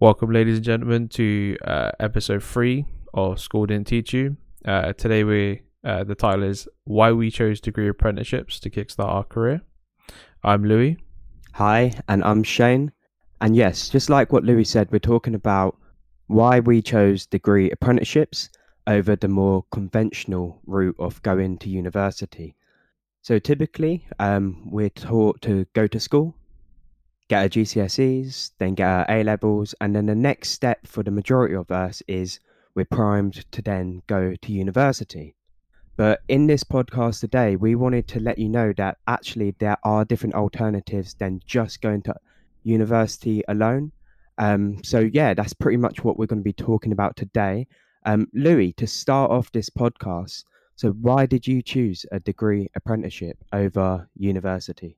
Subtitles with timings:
[0.00, 4.36] Welcome, ladies and gentlemen, to uh, episode three of School Didn't Teach You.
[4.64, 9.24] Uh, today, we uh, the title is "Why We Chose Degree Apprenticeships to Kickstart Our
[9.24, 9.60] Career."
[10.44, 10.98] I'm Louis.
[11.54, 12.92] Hi, and I'm Shane.
[13.40, 15.76] And yes, just like what Louis said, we're talking about
[16.28, 18.50] why we chose degree apprenticeships
[18.86, 22.54] over the more conventional route of going to university.
[23.22, 26.36] So typically, um, we're taught to go to school,
[27.28, 31.10] get our GCSEs, then get our A levels, and then the next step for the
[31.10, 32.40] majority of us is
[32.74, 35.34] we're primed to then go to university.
[35.96, 40.04] But in this podcast today, we wanted to let you know that actually there are
[40.04, 42.14] different alternatives than just going to
[42.62, 43.92] university alone.
[44.38, 47.66] Um, so, yeah, that's pretty much what we're going to be talking about today.
[48.06, 50.44] Um, Louis, to start off this podcast,
[50.76, 54.96] so why did you choose a degree apprenticeship over university?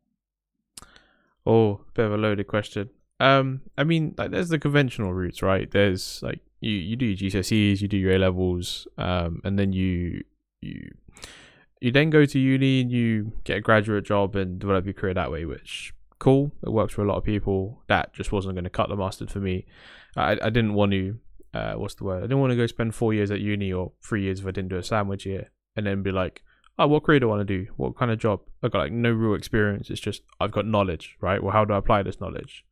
[1.47, 2.91] Oh, bit of a loaded question.
[3.19, 5.71] Um, I mean, like, there's the conventional routes, right?
[5.71, 9.73] There's like you you do your GCSEs, you do your A levels, um, and then
[9.73, 10.25] you
[10.61, 10.91] you
[11.81, 15.15] you then go to uni and you get a graduate job and develop your career
[15.15, 16.53] that way, which cool.
[16.63, 17.83] It works for a lot of people.
[17.89, 19.67] That just wasn't going to cut the mustard for me.
[20.17, 21.19] I I didn't want to.
[21.53, 22.19] Uh, what's the word?
[22.19, 24.53] I didn't want to go spend four years at uni or three years if I
[24.53, 26.43] didn't do a sandwich year, and then be like,
[26.81, 27.71] oh, what career do I want to do?
[27.77, 28.41] What kind of job?
[28.63, 29.91] I've got like no real experience.
[29.91, 31.43] It's just I've got knowledge, right?
[31.43, 32.65] Well, how do I apply this knowledge?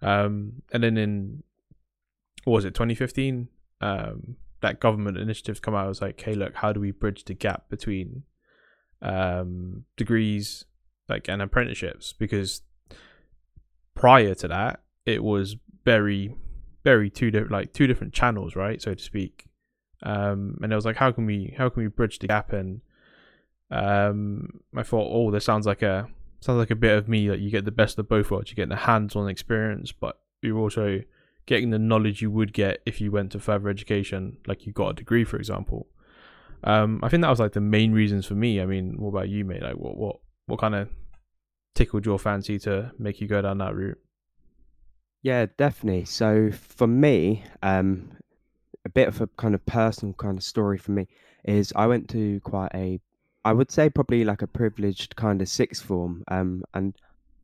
[0.00, 1.42] Um, and then in
[2.44, 3.48] what was it 2015?
[3.80, 5.84] Um, that government initiatives come out.
[5.84, 8.22] I was like, hey, look, how do we bridge the gap between
[9.02, 10.64] um, degrees
[11.08, 12.14] like and apprenticeships?
[12.14, 12.62] Because
[13.94, 16.34] prior to that, it was very,
[16.82, 19.48] very two different like two different channels, right, so to speak.
[20.02, 22.80] Um, and I was like, how can we how can we bridge the gap and
[23.74, 26.08] um, I thought, oh, this sounds like a
[26.40, 28.50] sounds like a bit of me that you get the best of both worlds.
[28.50, 31.00] You get the hands-on experience, but you're also
[31.46, 34.90] getting the knowledge you would get if you went to further education, like you got
[34.90, 35.88] a degree, for example.
[36.62, 38.60] Um, I think that was like the main reasons for me.
[38.60, 39.62] I mean, what about you, mate?
[39.62, 40.16] Like, what what
[40.46, 40.88] what kind of
[41.74, 43.98] tickled your fancy to make you go down that route?
[45.22, 46.04] Yeah, definitely.
[46.04, 48.12] So for me, um,
[48.84, 51.08] a bit of a kind of personal kind of story for me
[51.44, 53.00] is I went to quite a
[53.44, 56.24] I would say probably like a privileged kind of sixth form.
[56.28, 56.94] Um, and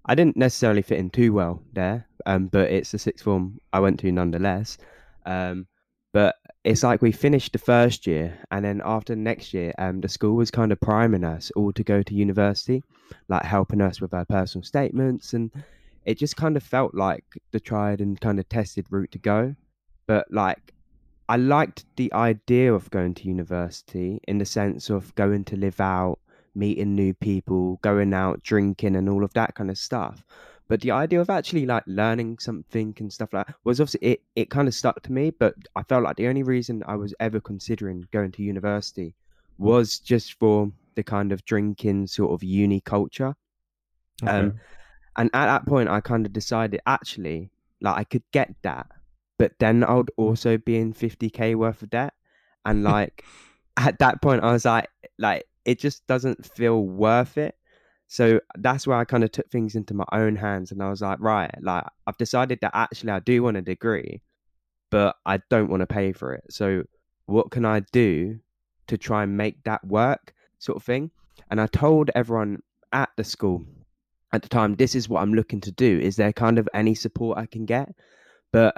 [0.06, 2.06] I didn't necessarily fit in too well there.
[2.26, 4.78] Um, but it's the sixth form I went to nonetheless.
[5.26, 5.66] Um,
[6.12, 10.08] but it's like we finished the first year, and then after next year, um, the
[10.08, 12.82] school was kind of priming us all to go to university,
[13.28, 15.50] like helping us with our personal statements, and
[16.04, 19.54] it just kind of felt like the tried and kind of tested route to go.
[20.06, 20.74] But like
[21.30, 25.80] I liked the idea of going to university in the sense of going to live
[25.80, 26.18] out,
[26.56, 30.24] meeting new people, going out, drinking, and all of that kind of stuff.
[30.66, 34.22] But the idea of actually like learning something and stuff like that was obviously it,
[34.34, 35.30] it kind of stuck to me.
[35.30, 39.14] But I felt like the only reason I was ever considering going to university
[39.56, 43.36] was just for the kind of drinking sort of uni culture.
[44.20, 44.32] Okay.
[44.32, 44.54] Um,
[45.16, 48.88] and at that point, I kind of decided actually, like I could get that
[49.40, 52.12] but then I would also be in 50k worth of debt.
[52.66, 53.24] And like
[53.78, 57.56] at that point, I was like, like it just doesn't feel worth it.
[58.06, 61.00] So that's where I kind of took things into my own hands, and I was
[61.00, 64.20] like, right, like I've decided that actually I do want a degree,
[64.90, 66.42] but I don't want to pay for it.
[66.50, 66.82] So
[67.26, 68.40] what can I do
[68.88, 71.12] to try and make that work, sort of thing?
[71.50, 72.62] And I told everyone
[72.92, 73.64] at the school
[74.32, 76.00] at the time, this is what I'm looking to do.
[76.00, 77.94] Is there kind of any support I can get?
[78.52, 78.74] But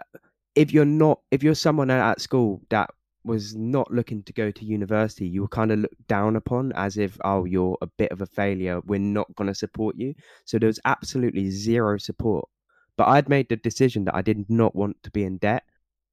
[0.54, 2.90] if you're not if you're someone at school that
[3.24, 6.96] was not looking to go to university, you were kind of looked down upon as
[6.96, 8.80] if, oh, you're a bit of a failure.
[8.84, 10.14] We're not going to support you.
[10.44, 12.48] So there was absolutely zero support.
[12.96, 15.62] But I'd made the decision that I did not want to be in debt.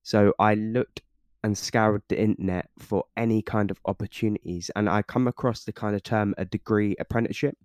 [0.04, 1.02] So I looked
[1.44, 4.70] and scoured the internet for any kind of opportunities.
[4.76, 7.58] And I come across the kind of term a degree apprenticeship.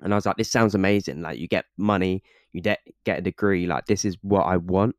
[0.00, 1.22] And I was like, this sounds amazing.
[1.22, 3.66] Like you get money, you get, get a degree.
[3.66, 4.94] Like this is what I want.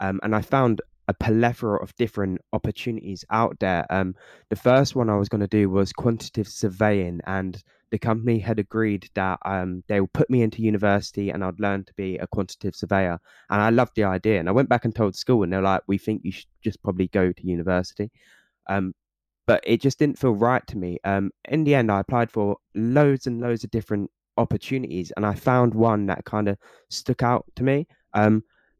[0.00, 3.86] Um, and I found a plethora of different opportunities out there.
[3.90, 4.14] Um,
[4.50, 8.58] the first one I was going to do was quantitative surveying, and the company had
[8.58, 12.26] agreed that um, they would put me into university and I'd learn to be a
[12.26, 13.18] quantitative surveyor.
[13.48, 14.38] And I loved the idea.
[14.38, 16.82] And I went back and told school, and they're like, "We think you should just
[16.82, 18.10] probably go to university."
[18.68, 18.94] Um,
[19.46, 20.98] but it just didn't feel right to me.
[21.04, 25.34] Um, in the end, I applied for loads and loads of different opportunities, and I
[25.34, 26.58] found one that kind of
[26.90, 27.86] stuck out to me.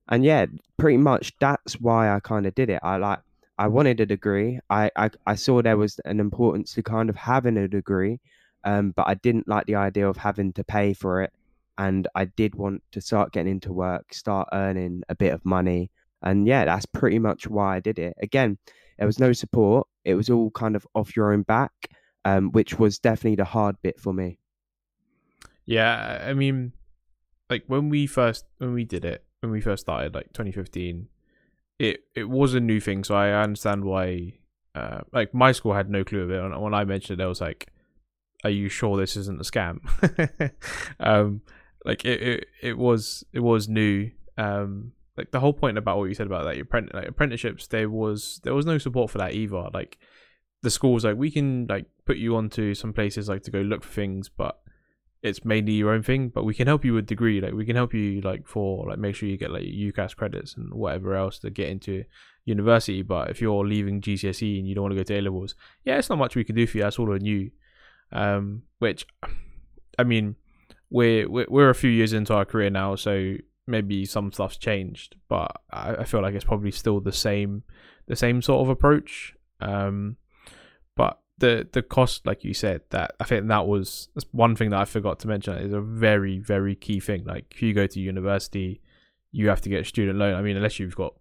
[0.09, 0.47] And yeah,
[0.79, 2.81] pretty much that's why I kind of did it.
[2.83, 3.21] I like
[3.59, 4.61] I wanted a degree.
[4.71, 8.21] I, I I saw there was an importance to kind of having a degree,
[8.65, 11.33] um, but I didn't like the idea of having to pay for it.
[11.79, 15.91] And I did want to start getting into work, start earning a bit of money,
[16.23, 18.15] And yeah, that's pretty much why I did it.
[18.21, 18.59] Again,
[18.99, 19.87] there was no support.
[20.05, 21.73] It was all kind of off your own back,
[22.25, 24.39] um, which was definitely the hard bit for me.
[25.67, 26.73] Yeah, I mean,
[27.51, 31.09] like when we first when we did it when we first started, like 2015,
[31.79, 33.05] it it was a new thing.
[33.05, 34.35] So I understand why.
[34.75, 36.41] Uh, like my school had no clue of it.
[36.41, 37.73] And when I mentioned it, I was like,
[38.45, 39.81] "Are you sure this isn't a scam?"
[41.01, 41.41] um,
[41.85, 44.11] like it, it, it was it was new.
[44.37, 47.91] Um, like the whole point about what you said about that apprentice like apprenticeships, there
[47.91, 49.69] was there was no support for that either.
[49.73, 49.99] Like
[50.63, 53.83] the schools, like we can like put you onto some places like to go look
[53.83, 54.61] for things, but
[55.23, 56.29] it's mainly your own thing.
[56.29, 57.41] But we can help you with degree.
[57.41, 60.55] Like we can help you like for like make sure you get like UCAS credits
[60.57, 62.05] and whatever else to get into
[62.45, 63.03] university.
[63.03, 65.55] But if you're leaving GCSE and you don't want to go to A levels,
[65.85, 66.85] yeah, it's not much we can do for you.
[66.85, 67.51] That's all on you.
[68.11, 69.07] Um, which
[69.99, 70.37] I mean
[70.91, 73.35] we're, we're a few years into our career now, so
[73.67, 77.63] maybe some stuff's changed, but I, I feel like it's probably still the same
[78.07, 79.35] the same sort of approach.
[79.61, 80.17] Um,
[81.39, 84.85] the the cost, like you said, that I think that was one thing that I
[84.85, 87.25] forgot to mention is a very very key thing.
[87.25, 88.81] Like if you go to university,
[89.33, 90.35] you have to get a student loan.
[90.35, 91.15] I mean, unless you've got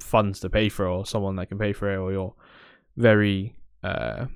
[0.00, 2.34] funds to pay for it or someone that can pay for it, or you're
[2.96, 4.26] very uh,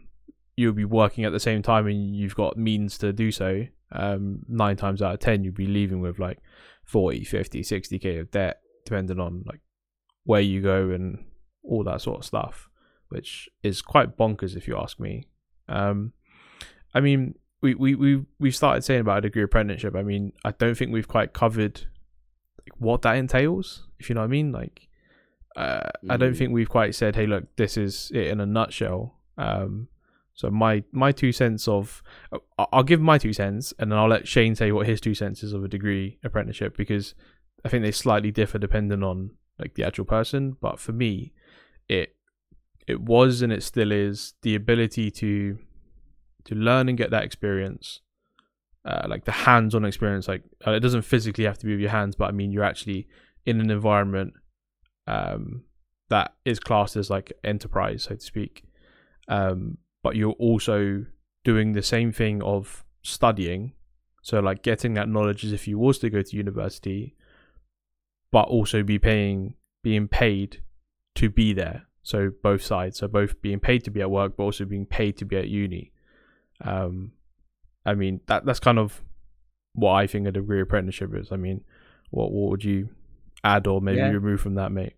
[0.56, 4.40] you'll be working at the same time and you've got means to do so um,
[4.48, 6.38] nine times out of ten you'd be leaving with like
[6.84, 9.60] 40 50 60k of debt depending on like
[10.24, 11.24] where you go and
[11.62, 12.67] all that sort of stuff
[13.08, 15.26] which is quite bonkers if you ask me
[15.68, 16.12] um,
[16.94, 20.50] i mean we, we, we, we started saying about a degree apprenticeship i mean i
[20.52, 21.86] don't think we've quite covered
[22.60, 24.88] like, what that entails if you know what i mean like
[25.56, 26.10] uh, mm.
[26.10, 26.38] i don't mm.
[26.38, 29.88] think we've quite said hey look this is it in a nutshell um,
[30.38, 32.00] so my my two cents of
[32.56, 35.42] I'll give my two cents and then I'll let Shane say what his two cents
[35.42, 37.16] is of a degree apprenticeship because
[37.64, 40.56] I think they slightly differ depending on like the actual person.
[40.60, 41.32] But for me,
[41.88, 42.14] it
[42.88, 45.58] it was and it still is the ability to
[46.44, 48.00] to learn and get that experience,
[48.86, 50.26] uh, like the hands-on experience.
[50.26, 52.64] Like uh, it doesn't physically have to be with your hands, but I mean you're
[52.64, 53.06] actually
[53.44, 54.32] in an environment
[55.06, 55.64] um,
[56.08, 58.64] that is classed as like enterprise, so to speak.
[59.28, 61.04] Um, but you're also
[61.44, 63.74] doing the same thing of studying.
[64.22, 67.14] So like getting that knowledge as if you was to go to university,
[68.32, 70.62] but also be paying being paid
[71.16, 71.87] to be there.
[72.08, 73.00] So both sides.
[73.00, 75.48] So both being paid to be at work, but also being paid to be at
[75.48, 75.92] uni.
[76.64, 77.12] Um,
[77.84, 79.02] I mean that that's kind of
[79.74, 81.30] what I think a degree apprenticeship is.
[81.32, 81.62] I mean,
[82.08, 82.88] what what would you
[83.44, 84.08] add or maybe yeah.
[84.08, 84.94] remove from that, mate?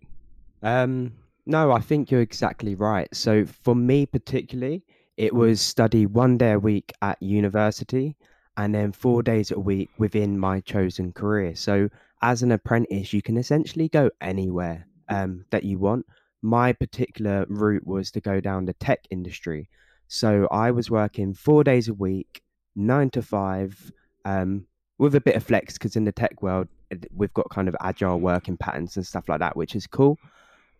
[0.63, 1.11] Um,
[1.45, 3.13] no, I think you're exactly right.
[3.13, 4.85] So for me particularly,
[5.17, 8.15] it was study one day a week at university
[8.55, 11.55] and then four days a week within my chosen career.
[11.55, 11.89] So
[12.21, 16.05] as an apprentice, you can essentially go anywhere um, that you want.
[16.41, 19.69] My particular route was to go down the tech industry.
[20.07, 22.41] So I was working four days a week,
[22.75, 23.91] nine to five,
[24.25, 24.65] um,
[24.97, 26.67] with a bit of flex because in the tech world,
[27.15, 30.17] we've got kind of agile working patterns and stuff like that, which is cool.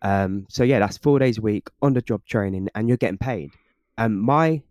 [0.02, 3.18] Um, so yeah, that's four days a week on the job training, and you're getting
[3.18, 3.52] paid.
[3.98, 4.62] Um, my,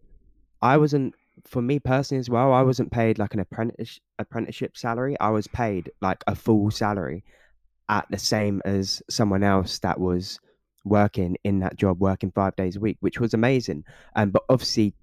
[0.61, 1.15] I wasn't
[1.45, 2.53] for me personally as well.
[2.53, 5.17] I wasn't paid like an apprentice apprenticeship salary.
[5.19, 7.23] I was paid like a full salary,
[7.89, 10.39] at the same as someone else that was
[10.83, 13.83] working in that job, working five days a week, which was amazing.
[14.15, 14.93] Um, but obviously,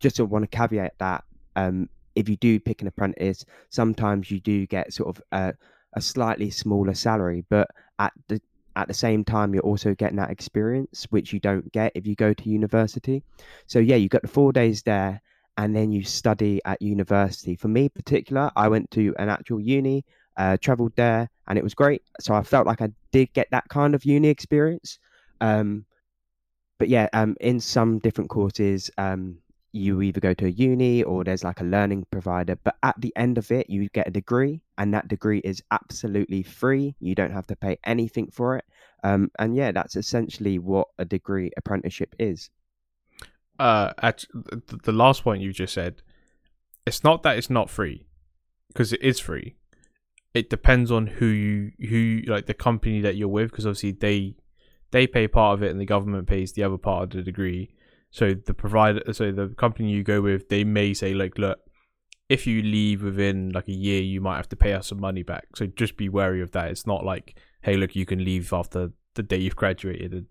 [0.00, 1.24] just to want to caveat that,
[1.56, 5.54] um, if you do pick an apprentice, sometimes you do get sort of a,
[5.94, 7.68] a slightly smaller salary, but
[7.98, 8.40] at the
[8.76, 12.14] at the same time you're also getting that experience which you don't get if you
[12.14, 13.22] go to university.
[13.66, 15.20] So yeah you got the four days there
[15.58, 17.56] and then you study at university.
[17.56, 20.04] For me particular i went to an actual uni
[20.36, 22.02] uh, traveled there and it was great.
[22.20, 24.98] So i felt like i did get that kind of uni experience
[25.40, 25.84] um,
[26.78, 29.38] but yeah um, in some different courses um,
[29.72, 33.12] you either go to a uni or there's like a learning provider but at the
[33.16, 36.94] end of it you get a degree and that degree is absolutely free.
[36.98, 38.64] You don't have to pay anything for it.
[39.04, 42.50] Um, and yeah that's essentially what a degree apprenticeship is.
[43.58, 44.24] Uh at
[44.84, 46.02] the last point you just said
[46.86, 48.06] it's not that it's not free
[48.68, 49.54] because it is free.
[50.32, 54.36] It depends on who you who like the company that you're with because obviously they
[54.90, 57.74] they pay part of it and the government pays the other part of the degree
[58.10, 61.60] so the provider, so the company you go with, they may say like, look,
[62.28, 65.22] if you leave within like a year, you might have to pay us some money
[65.22, 65.46] back.
[65.56, 66.70] So just be wary of that.
[66.70, 70.26] It's not like, hey, look, you can leave after the day you've graduated and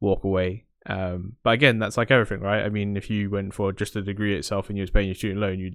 [0.00, 0.66] walk away.
[0.86, 2.64] Um, but again, that's like everything, right?
[2.64, 5.14] I mean, if you went for just a degree itself and you was paying your
[5.14, 5.72] student loan, you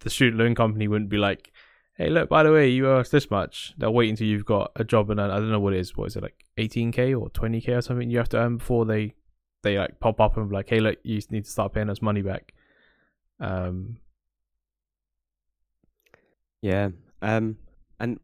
[0.00, 1.50] the student loan company wouldn't be like,
[1.96, 3.74] hey, look, by the way, you owe this much.
[3.78, 5.96] They'll wait until you've got a job and I don't know what it is.
[5.96, 8.10] What is it like, 18k or 20k or something?
[8.10, 9.14] You have to earn before they
[9.62, 12.02] they like pop up and be like, hey, look, you need to start paying us
[12.02, 12.54] money back.
[13.40, 13.96] Um.
[16.62, 16.90] Yeah.
[17.22, 17.56] Um.
[17.98, 18.20] And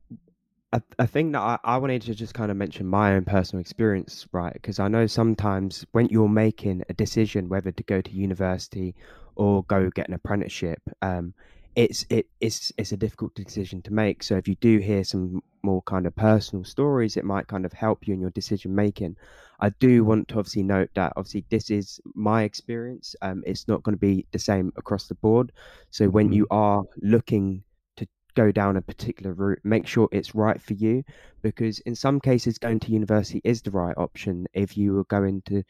[0.73, 3.61] a, a thing that I, I wanted to just kind of mention my own personal
[3.61, 4.53] experience, right?
[4.53, 8.95] Because I know sometimes when you're making a decision whether to go to university
[9.35, 11.35] or go get an apprenticeship, um,
[11.75, 14.23] it's it it's it's a difficult decision to make.
[14.23, 17.73] So if you do hear some more kind of personal stories, it might kind of
[17.73, 19.17] help you in your decision making.
[19.61, 23.15] I do want to obviously note that obviously this is my experience.
[23.23, 25.53] Um, it's not going to be the same across the board.
[25.91, 26.35] So when Mhm.
[26.35, 27.63] you are looking
[27.97, 31.05] to go down a particular route, make sure it's right for you,
[31.43, 35.43] because in some cases going to university is the right option if you are going
[35.43, 35.63] to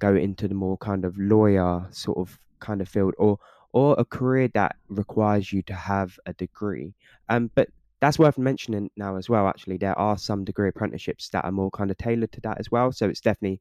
[0.00, 3.38] go into the more kind of lawyer sort of kind of field or
[3.78, 6.92] or a career that requires you to have a degree.
[7.28, 7.68] Um, but
[8.00, 9.46] that's worth mentioning now as well.
[9.46, 12.72] Actually, there are some degree apprenticeships that are more kind of tailored to that as
[12.72, 12.90] well.
[12.90, 13.60] So it's definitely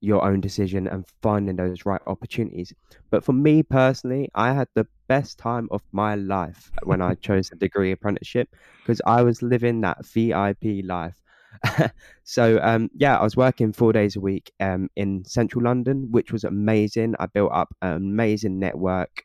[0.00, 2.72] your own decision and finding those right opportunities.
[3.10, 7.50] But for me personally, I had the best time of my life when I chose
[7.52, 8.48] a degree apprenticeship
[8.78, 11.20] because I was living that VIP life.
[12.24, 16.32] so um, yeah, I was working four days a week um, in central London, which
[16.32, 17.14] was amazing.
[17.20, 19.24] I built up an amazing network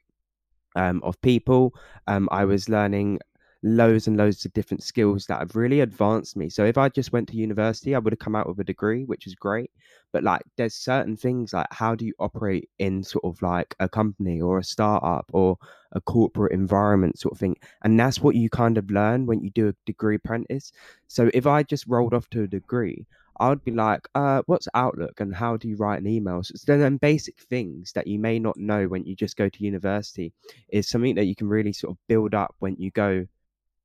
[0.75, 1.73] um, of people.
[2.07, 3.19] Um, I was learning
[3.63, 6.49] loads and loads of different skills that have really advanced me.
[6.49, 9.05] So if I just went to university, I would have come out with a degree,
[9.05, 9.71] which is great.
[10.13, 13.89] But like, there's certain things like how do you operate in sort of like a
[13.89, 15.57] company or a startup or
[15.93, 19.49] a corporate environment sort of thing, and that's what you kind of learn when you
[19.49, 20.71] do a degree apprentice.
[21.07, 23.07] So if I just rolled off to a degree,
[23.39, 26.41] I would be like, uh, what's Outlook and how do you write an email?
[26.43, 29.63] So then, then basic things that you may not know when you just go to
[29.63, 30.33] university
[30.69, 33.25] is something that you can really sort of build up when you go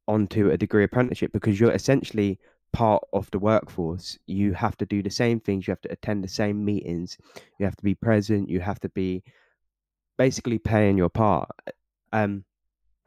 [0.07, 2.39] onto a degree apprenticeship because you're essentially
[2.73, 4.19] part of the workforce.
[4.27, 7.19] You have to do the same things, you have to attend the same meetings,
[7.59, 9.23] you have to be present, you have to be
[10.19, 11.49] basically playing your part.
[12.13, 12.45] Um,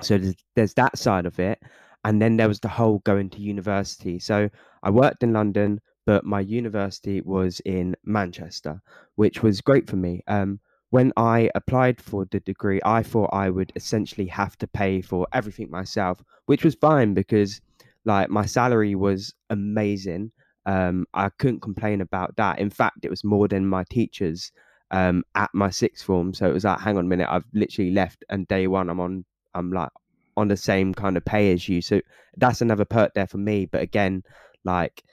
[0.01, 1.61] so there's, there's that side of it.
[2.05, 4.19] And then there was the whole going to university.
[4.19, 4.49] So
[4.81, 8.81] I worked in London, but my university was in Manchester,
[9.15, 10.21] which was great for me.
[10.27, 15.01] Um, when I applied for the degree, I thought I would essentially have to pay
[15.01, 17.61] for everything myself, which was fine because
[18.05, 20.31] like my salary was amazing.
[20.65, 22.59] Um, I couldn't complain about that.
[22.59, 24.51] In fact, it was more than my teachers
[24.91, 26.33] um, at my sixth form.
[26.33, 28.99] So it was like, hang on a minute, I've literally left, and day one, I'm
[28.99, 29.89] on, I'm like
[30.37, 31.81] on the same kind of pay as you.
[31.81, 32.01] So
[32.37, 33.65] that's another perk there for me.
[33.65, 34.23] But again,
[34.63, 35.03] like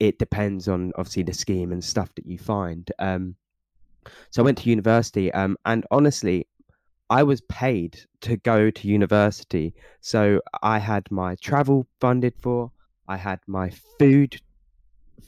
[0.00, 2.90] it depends on obviously the scheme and stuff that you find.
[2.98, 3.36] Um,
[4.30, 6.46] so I went to university, um, and honestly,
[7.08, 9.74] I was paid to go to university.
[10.00, 12.72] So I had my travel funded for,
[13.08, 14.40] I had my food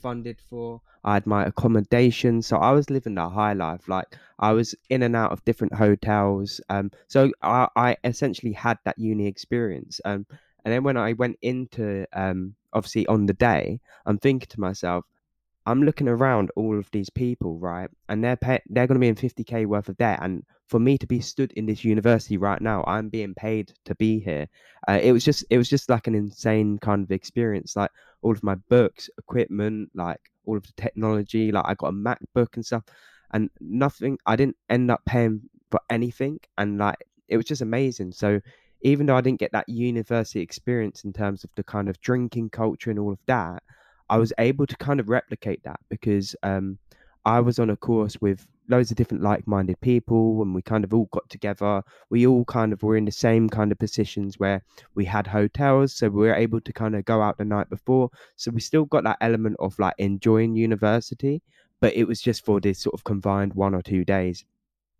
[0.01, 2.41] funded for, I had my accommodation.
[2.41, 3.87] So I was living that high life.
[3.87, 6.59] Like I was in and out of different hotels.
[6.69, 10.01] Um, so I, I essentially had that uni experience.
[10.03, 10.25] Um,
[10.65, 15.05] and then when I went into um, obviously on the day, I'm thinking to myself,
[15.65, 17.89] I'm looking around all of these people, right?
[18.07, 20.19] And they're pay- they're going to be in 50k worth of debt.
[20.21, 23.95] And for me to be stood in this university right now, I'm being paid to
[23.95, 24.47] be here.
[24.87, 27.75] Uh, it was just it was just like an insane kind of experience.
[27.75, 31.51] Like all of my books, equipment, like all of the technology.
[31.51, 32.83] Like I got a MacBook and stuff,
[33.31, 34.17] and nothing.
[34.25, 36.97] I didn't end up paying for anything, and like
[37.27, 38.13] it was just amazing.
[38.13, 38.41] So
[38.81, 42.49] even though I didn't get that university experience in terms of the kind of drinking
[42.49, 43.61] culture and all of that
[44.09, 46.79] I was able to kind of replicate that because um,
[47.25, 50.93] I was on a course with loads of different like-minded people, and we kind of
[50.93, 51.83] all got together.
[52.09, 54.63] We all kind of were in the same kind of positions where
[54.95, 58.09] we had hotels, so we were able to kind of go out the night before.
[58.35, 61.41] So we still got that element of like enjoying university,
[61.79, 64.43] but it was just for this sort of combined one or two days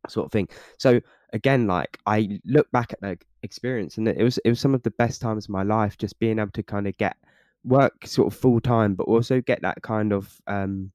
[0.07, 0.49] sort of thing.
[0.77, 1.01] So
[1.33, 4.83] again, like I look back at the experience, and it was it was some of
[4.83, 7.17] the best times of my life, just being able to kind of get
[7.63, 10.91] work sort of full time, but also get that kind of um,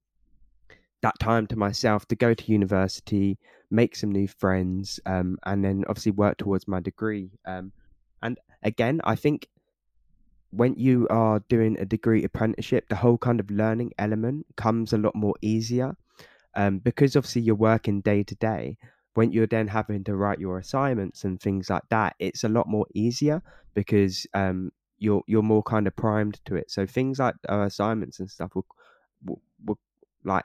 [1.03, 3.39] that time to myself to go to university,
[3.71, 7.31] make some new friends, um, and then obviously work towards my degree.
[7.45, 7.73] Um,
[8.23, 9.49] and again, I think
[10.51, 14.99] when you are doing a degree apprenticeship, the whole kind of learning element comes a
[14.99, 15.97] lot more easier
[16.55, 18.79] um, because obviously you're working day to day.
[19.15, 22.69] When you're then having to write your assignments and things like that, it's a lot
[22.69, 23.43] more easier
[23.75, 26.71] because um, you're you're more kind of primed to it.
[26.71, 28.67] So things like uh, assignments and stuff will,
[29.25, 29.79] will, will
[30.25, 30.45] like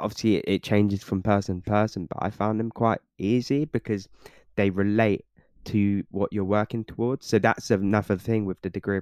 [0.00, 4.08] obviously it, it changes from person to person, but I found them quite easy because
[4.56, 5.24] they relate
[5.66, 7.26] to what you're working towards.
[7.26, 9.00] So that's another thing with the degree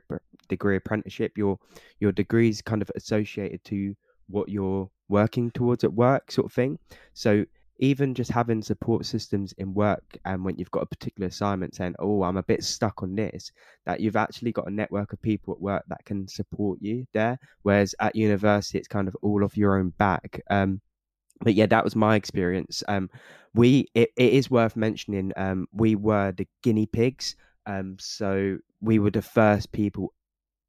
[0.49, 1.33] degree apprenticeship.
[1.37, 1.59] Your
[2.01, 3.95] your degree is kind of associated to
[4.29, 6.79] what you're working towards at work, sort of thing.
[7.15, 7.47] So
[7.79, 11.95] even just having support systems in work and when you've got a particular assignment saying
[11.99, 13.53] oh i'm a bit stuck on this
[13.89, 17.39] that you've actually got a network of people at work that can support you there.
[17.63, 20.41] Whereas at university it's kind of all of your own back.
[20.51, 20.81] Um,
[21.41, 22.83] but yeah that was my experience.
[22.89, 23.09] Um,
[23.55, 27.35] we it, it is worth mentioning um, we were the guinea pigs.
[27.65, 30.15] Um, so we were the first people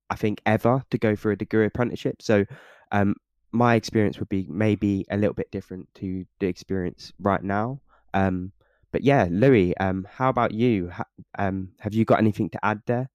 [0.10, 2.22] i think ever to go for a degree apprenticeship.
[2.22, 2.46] So
[2.92, 3.16] um,
[3.52, 7.82] my experience would be maybe a little bit different to the experience right now.
[8.14, 8.52] Um,
[8.92, 10.90] but yeah, Louis, um, how about you?
[10.90, 11.06] Ha-
[11.38, 13.10] um, have you got anything to add there?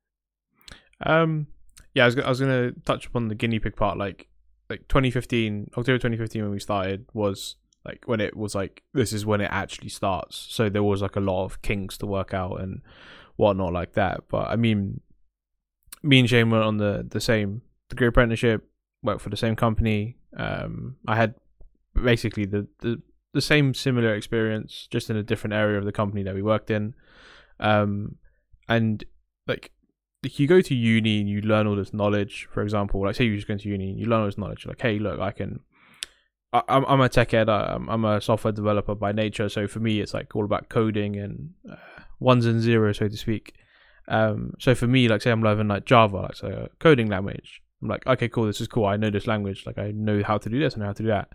[1.04, 1.48] Um,
[1.94, 3.98] yeah, I was, I was going to touch upon the guinea pig part.
[3.98, 4.28] Like,
[4.70, 9.26] like 2015, October 2015, when we started, was like when it was like this is
[9.26, 10.36] when it actually starts.
[10.50, 12.82] So there was like a lot of kinks to work out and
[13.36, 14.22] whatnot like that.
[14.28, 15.00] But I mean,
[16.02, 18.66] me and Shane were on the the same degree apprenticeship
[19.02, 20.16] worked for the same company.
[20.36, 21.34] Um, I had
[21.94, 23.00] basically the, the
[23.32, 26.70] the same similar experience, just in a different area of the company that we worked
[26.70, 26.94] in.
[27.58, 28.16] Um,
[28.68, 29.04] and
[29.46, 29.72] like,
[30.22, 33.24] if you go to uni and you learn all this knowledge, for example, like say
[33.24, 35.32] you're just going to uni and you learn all this knowledge, like, hey, look, I
[35.32, 35.60] can.
[36.52, 37.48] I'm I'm a tech ed.
[37.48, 41.16] I'm I'm a software developer by nature, so for me, it's like all about coding
[41.16, 41.74] and uh,
[42.20, 43.54] ones and zeros, so to speak.
[44.06, 47.60] Um, so for me, like say I'm learning like Java, like so a coding language.
[47.84, 48.86] I'm like, okay, cool, this is cool.
[48.86, 49.66] I know this language.
[49.66, 50.74] Like, I know how to do this.
[50.74, 51.28] and how to do that.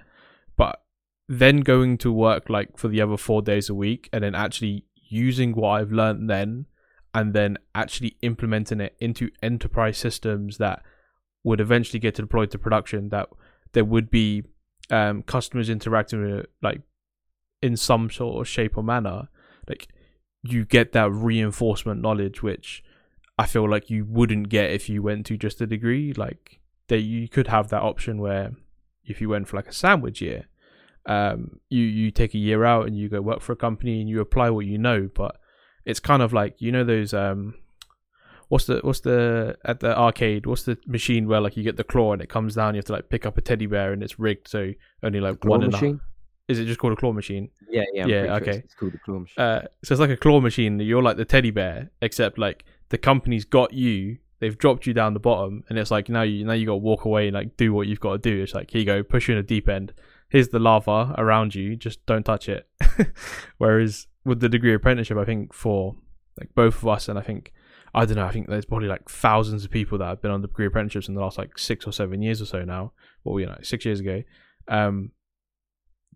[0.57, 0.81] But
[1.27, 4.83] then going to work like for the other four days a week and then actually
[5.09, 6.65] using what I've learned then
[7.13, 10.81] and then actually implementing it into enterprise systems that
[11.43, 13.29] would eventually get deployed to production that
[13.73, 14.43] there would be
[14.89, 16.81] um, customers interacting with it like
[17.61, 19.29] in some sort of shape or manner
[19.67, 19.87] like
[20.41, 22.83] you get that reinforcement knowledge which
[23.39, 26.11] I feel like you wouldn't get if you went to just a degree.
[26.11, 28.51] Like that, you could have that option where
[29.05, 30.47] if you went for like a sandwich year,
[31.05, 34.09] um, you you take a year out and you go work for a company and
[34.09, 35.09] you apply what you know.
[35.15, 35.37] But
[35.85, 37.55] it's kind of like you know those um,
[38.49, 40.45] what's the what's the at the arcade?
[40.45, 42.75] What's the machine where like you get the claw and it comes down?
[42.75, 45.45] You have to like pick up a teddy bear and it's rigged so only like
[45.45, 46.01] one machine.
[46.49, 47.51] Is it just called a claw machine?
[47.69, 48.35] Yeah, yeah, I'm yeah.
[48.37, 49.41] Okay, sure it's, called a claw machine.
[49.41, 50.77] Uh, so it's like a claw machine.
[50.79, 55.13] You're like the teddy bear, except like the company's got you they've dropped you down
[55.13, 57.57] the bottom and it's like now you now you got to walk away and like
[57.57, 58.41] do what you've got to do.
[58.41, 59.93] It's like here you go push you in a deep end.
[60.29, 62.67] Here's the lava around you just don't touch it.
[63.57, 65.95] Whereas with the degree apprenticeship i think for
[66.37, 67.51] like both of us and i think
[67.93, 70.41] i don't know i think there's probably like thousands of people that have been on
[70.41, 72.91] the degree apprenticeships in the last like six or seven years or so now.
[73.23, 74.23] Well you know six years ago?
[74.67, 75.11] Um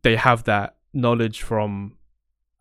[0.04, 1.98] they have that knowledge from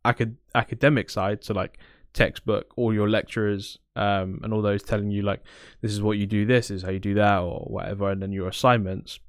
[0.05, 1.44] acad- academic side.
[1.44, 1.79] So like
[2.12, 5.42] textbook, all your lecturers, um, and all those telling you like
[5.81, 8.33] this is what you do, this is how you do that, or whatever, and then
[8.33, 9.20] your assignments.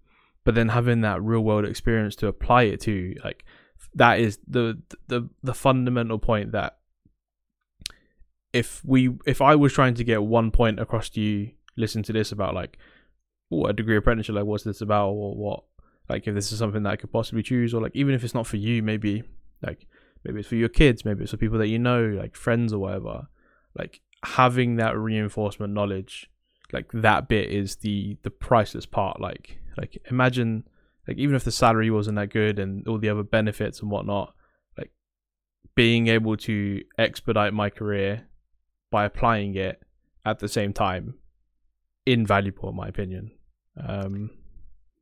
[0.43, 3.45] But then having that real world experience to apply it to, like
[3.95, 6.77] that is the the the fundamental point that
[8.51, 12.13] if we if I was trying to get one point across to you, listen to
[12.13, 12.77] this about like
[13.49, 15.63] what a degree apprenticeship, like what's this about, or what
[16.09, 18.33] like if this is something that I could possibly choose, or like even if it's
[18.35, 19.23] not for you, maybe
[19.61, 19.87] like
[20.23, 22.79] maybe it's for your kids, maybe it's for people that you know, like friends or
[22.79, 23.27] whatever.
[23.77, 26.29] Like having that reinforcement knowledge,
[26.71, 29.19] like that bit is the the priceless part.
[29.19, 30.67] Like like imagine
[31.07, 34.33] like even if the salary wasn't that good and all the other benefits and whatnot,
[34.77, 34.91] like
[35.75, 38.27] being able to expedite my career
[38.91, 39.81] by applying it
[40.25, 41.15] at the same time,
[42.05, 43.31] invaluable in my opinion.
[43.75, 44.29] Um,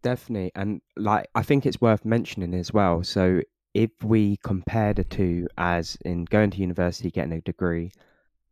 [0.02, 3.04] Definitely, and like I think it's worth mentioning as well.
[3.04, 3.42] So
[3.74, 7.92] if we compare the two as in going to university, getting a degree,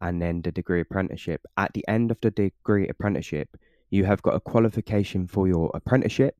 [0.01, 3.57] and then the degree apprenticeship, at the end of the degree apprenticeship,
[3.89, 6.35] you have got a qualification for your apprenticeship.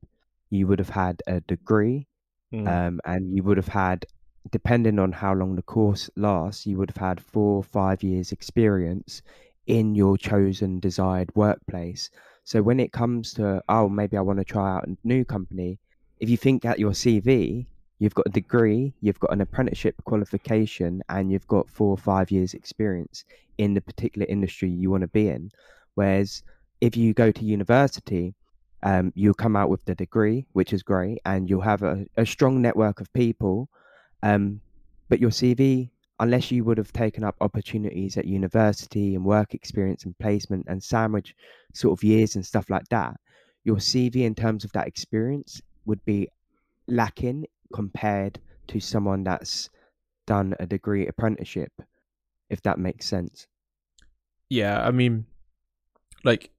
[0.48, 2.06] You would have had a degree,
[2.52, 2.66] mm.
[2.66, 4.06] um, and you would have had,
[4.50, 8.32] depending on how long the course lasts, you would have had four or five years'
[8.32, 9.20] experience
[9.66, 12.10] in your chosen desired workplace.
[12.44, 15.78] So when it comes to, oh, maybe I want to try out a new company,
[16.18, 17.66] if you think at your CV,
[18.00, 22.30] you've got a degree, you've got an apprenticeship qualification, and you've got four or five
[22.30, 23.24] years experience
[23.58, 25.50] in the particular industry you want to be in.
[25.94, 26.42] Whereas
[26.80, 28.34] if you go to university,
[28.82, 32.24] um, you'll come out with the degree, which is great, and you'll have a, a
[32.24, 33.68] strong network of people.
[34.22, 34.62] Um,
[35.10, 40.04] but your CV, unless you would have taken up opportunities at university and work experience
[40.04, 41.34] and placement and sandwich
[41.74, 43.20] sort of years and stuff like that,
[43.64, 46.28] your CV in terms of that experience would be
[46.88, 49.70] lacking compared to someone that's
[50.26, 51.72] done a degree apprenticeship.
[52.50, 53.46] if that makes sense.
[54.48, 55.26] Yeah, I mean,
[56.24, 56.50] like,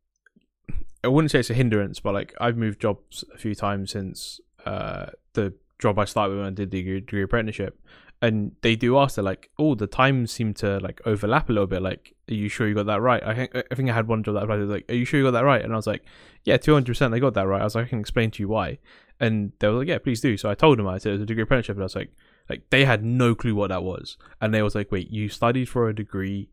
[1.03, 4.39] I wouldn't say it's a hindrance, but like, I've moved jobs a few times since
[4.65, 7.77] uh, the job I started when I did the degree, apprenticeship,
[8.21, 11.67] and they do ask, they're like, "Oh, the times seem to like overlap a little
[11.67, 11.81] bit.
[11.81, 14.21] Like, are you sure you got that right?" I think I think I had one
[14.23, 16.03] job that was like, "Are you sure you got that right?" And I was like,
[16.45, 18.43] "Yeah, two hundred percent, I got that right." I was like, "I can explain to
[18.43, 18.77] you why,"
[19.21, 21.21] and they were like, "Yeah, please do." So I told them I said it was
[21.21, 22.11] a degree apprenticeship, and I was like,
[22.49, 25.69] like they had no clue what that was, and they was like, "Wait, you studied
[25.69, 26.49] for a degree,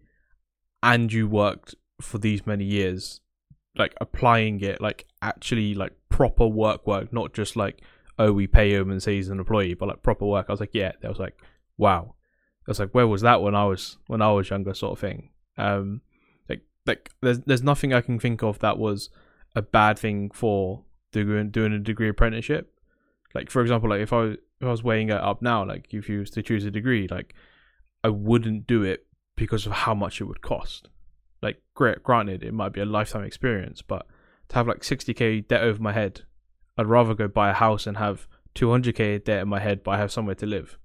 [0.82, 3.20] and you worked for these many years,
[3.76, 7.80] like applying it, like actually like proper work, work, not just like."
[8.20, 10.46] Oh, we pay him and say he's an employee, but like proper work.
[10.48, 10.90] I was like, yeah.
[11.04, 11.40] I was like,
[11.76, 12.16] wow.
[12.66, 14.98] I was like, where was that when I was when I was younger, sort of
[14.98, 15.30] thing.
[15.56, 16.00] Um,
[16.48, 19.08] like like there's there's nothing I can think of that was
[19.54, 22.72] a bad thing for doing doing a degree apprenticeship.
[23.34, 26.08] Like for example, like if I if I was weighing it up now, like if
[26.08, 27.34] you was to choose a degree, like
[28.02, 30.88] I wouldn't do it because of how much it would cost.
[31.42, 34.06] Like great, granted, it might be a lifetime experience, but
[34.48, 36.22] to have like 60k debt over my head,
[36.76, 39.98] I'd rather go buy a house and have 200k debt in my head, but I
[39.98, 40.78] have somewhere to live.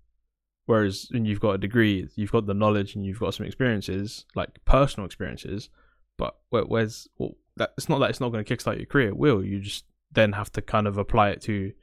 [0.66, 4.26] Whereas when you've got a degree, you've got the knowledge and you've got some experiences,
[4.36, 5.70] like personal experiences.
[6.18, 7.74] But where, where's well, that?
[7.78, 9.10] It's not that it's not going to kickstart your career.
[9.10, 11.74] It will you just then have to kind of apply it to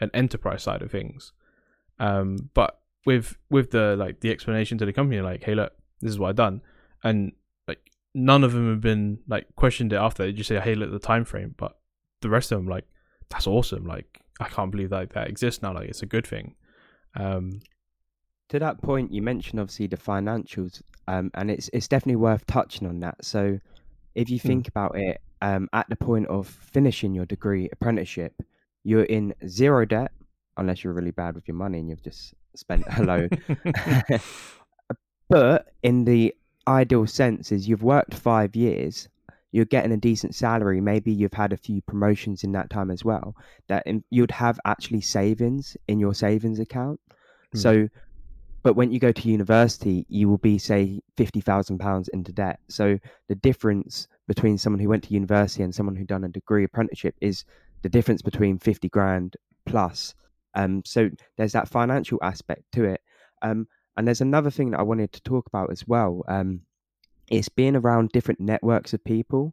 [0.00, 1.32] an enterprise side of things.
[1.98, 6.10] Um, but with with the like the explanation to the company, like, hey, look, this
[6.10, 6.62] is what I've done,
[7.02, 7.32] and
[7.68, 7.78] like
[8.14, 10.24] none of them have been like questioned it after.
[10.24, 11.54] They just say, hey, look, the time frame.
[11.56, 11.76] But
[12.20, 12.86] the rest of them, like,
[13.28, 13.84] that's awesome.
[13.84, 15.74] Like, I can't believe that that exists now.
[15.74, 16.54] Like, it's a good thing.
[17.14, 17.60] Um,
[18.48, 22.88] to that point, you mentioned obviously the financials, um, and it's it's definitely worth touching
[22.88, 23.24] on that.
[23.24, 23.58] So,
[24.14, 24.68] if you think mm.
[24.68, 28.34] about it, um, at the point of finishing your degree apprenticeship,
[28.84, 30.12] you're in zero debt,
[30.56, 33.40] unless you're really bad with your money and you've just spent a load.
[35.28, 36.34] but in the
[36.66, 39.08] ideal sense, is you've worked five years,
[39.52, 40.80] you're getting a decent salary.
[40.80, 43.34] Maybe you've had a few promotions in that time as well.
[43.68, 47.00] That you'd have actually savings in your savings account.
[47.54, 47.58] Mm.
[47.58, 47.88] So
[48.62, 52.60] but when you go to university, you will be, say, fifty thousand pounds into debt.
[52.68, 52.98] So
[53.28, 57.16] the difference between someone who went to university and someone who done a degree apprenticeship
[57.20, 57.44] is
[57.82, 60.14] the difference between fifty grand plus.
[60.54, 63.00] Um, so there's that financial aspect to it.
[63.42, 63.66] Um,
[63.96, 66.22] and there's another thing that I wanted to talk about as well.
[66.28, 66.60] Um,
[67.28, 69.52] it's being around different networks of people.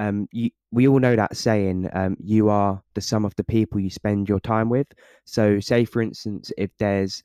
[0.00, 3.78] Um, you, we all know that saying, um, you are the sum of the people
[3.78, 4.88] you spend your time with.
[5.24, 7.22] So, say for instance, if there's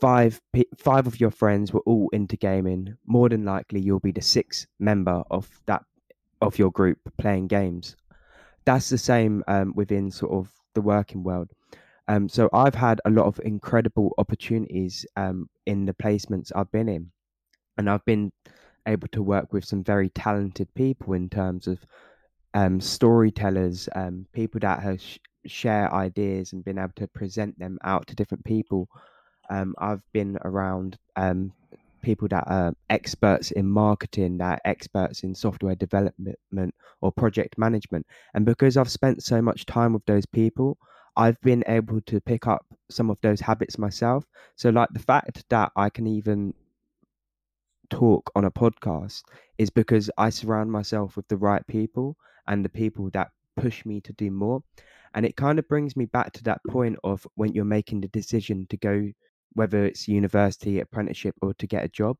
[0.00, 0.40] five
[0.78, 4.68] five of your friends were all into gaming, more than likely you'll be the sixth
[4.78, 5.82] member of that
[6.40, 7.96] of your group playing games.
[8.64, 11.50] That's the same um, within sort of the working world.
[12.08, 16.88] Um, so I've had a lot of incredible opportunities um, in the placements I've been
[16.88, 17.10] in,
[17.78, 18.32] and I've been
[18.86, 21.78] able to work with some very talented people in terms of
[22.54, 27.78] um, storytellers, um, people that have sh- share ideas and been able to present them
[27.84, 28.88] out to different people
[29.50, 30.96] um, I've been around
[32.00, 38.06] people that are experts in marketing, that are experts in software development or project management.
[38.34, 40.78] And because I've spent so much time with those people,
[41.16, 44.24] I've been able to pick up some of those habits myself.
[44.56, 46.54] So, like the fact that I can even
[47.90, 49.22] talk on a podcast
[49.58, 54.00] is because I surround myself with the right people and the people that push me
[54.02, 54.62] to do more.
[55.14, 58.08] And it kind of brings me back to that point of when you're making the
[58.08, 59.10] decision to go
[59.52, 62.16] whether it's university, apprenticeship, or to get a job.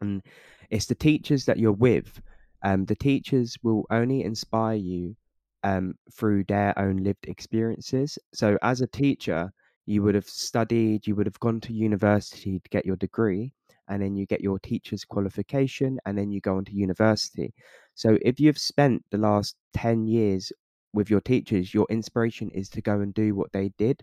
[0.00, 0.22] And
[0.70, 2.20] it's the teachers that you're with.
[2.62, 5.16] Um, the teachers will only inspire you
[5.62, 8.18] um, through their own lived experiences.
[8.32, 9.52] So, as a teacher,
[9.86, 13.52] you would have studied, you would have gone to university to get your degree,
[13.88, 17.54] and then you get your teacher's qualification, and then you go on to university.
[17.94, 20.52] So, if you've spent the last 10 years
[20.92, 24.02] with your teachers, your inspiration is to go and do what they did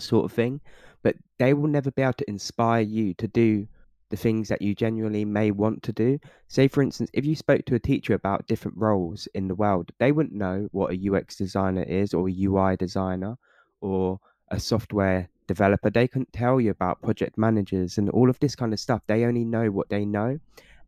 [0.00, 0.60] sort of thing,
[1.02, 3.66] but they will never be able to inspire you to do
[4.10, 6.18] the things that you genuinely may want to do.
[6.48, 9.90] Say, for instance, if you spoke to a teacher about different roles in the world,
[9.98, 13.36] they wouldn't know what a UX designer is, or a UI designer,
[13.80, 14.18] or
[14.50, 15.90] a software developer.
[15.90, 19.02] They couldn't tell you about project managers and all of this kind of stuff.
[19.06, 20.38] They only know what they know.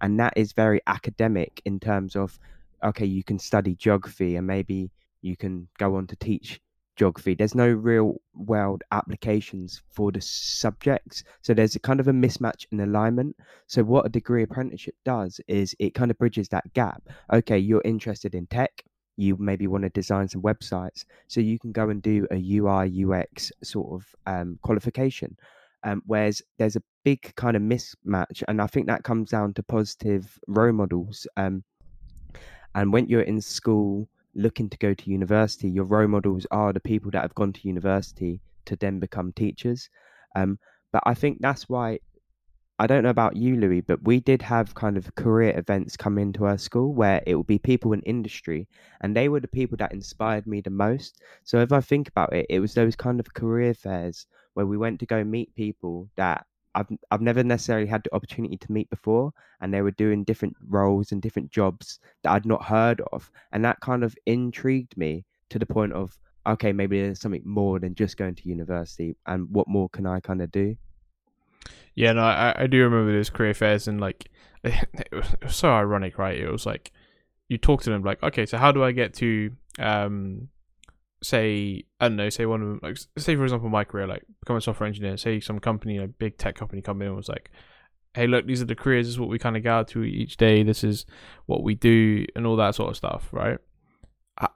[0.00, 2.38] And that is very academic in terms of,
[2.82, 6.60] okay, you can study geography and maybe you can go on to teach
[7.00, 7.34] geography.
[7.34, 11.24] There's no real world applications for the subjects.
[11.40, 13.36] So there's a kind of a mismatch in alignment.
[13.68, 17.02] So what a degree apprenticeship does is it kind of bridges that gap.
[17.32, 18.84] Okay, you're interested in tech.
[19.16, 21.06] You maybe want to design some websites.
[21.26, 25.38] So you can go and do a UI UX sort of um, qualification.
[25.82, 29.62] Um, whereas there's a big kind of mismatch, and I think that comes down to
[29.62, 31.26] positive role models.
[31.38, 31.64] Um,
[32.74, 36.80] and when you're in school looking to go to university, your role models are the
[36.80, 39.88] people that have gone to university to then become teachers.
[40.36, 40.58] Um,
[40.92, 41.98] but I think that's why
[42.78, 46.16] I don't know about you, Louis, but we did have kind of career events come
[46.16, 48.68] into our school where it would be people in industry,
[49.02, 51.20] and they were the people that inspired me the most.
[51.44, 54.78] So if I think about it, it was those kind of career fairs where we
[54.78, 58.90] went to go meet people that I've I've never necessarily had the opportunity to meet
[58.90, 63.30] before, and they were doing different roles and different jobs that I'd not heard of,
[63.52, 67.78] and that kind of intrigued me to the point of okay, maybe there's something more
[67.78, 70.76] than just going to university, and what more can I kind of do?
[71.94, 74.30] Yeah, no, I, I do remember those career fairs, and like
[74.64, 76.38] it was, it was so ironic, right?
[76.38, 76.92] It was like
[77.48, 80.48] you talk to them like, okay, so how do I get to um
[81.22, 84.24] say I don't know, say one of them like say for example my career, like
[84.40, 87.28] become a software engineer, say some company, a big tech company come in and was
[87.28, 87.50] like,
[88.14, 90.62] Hey look, these are the careers, this is what we kinda go to each day,
[90.62, 91.06] this is
[91.46, 93.58] what we do and all that sort of stuff, right?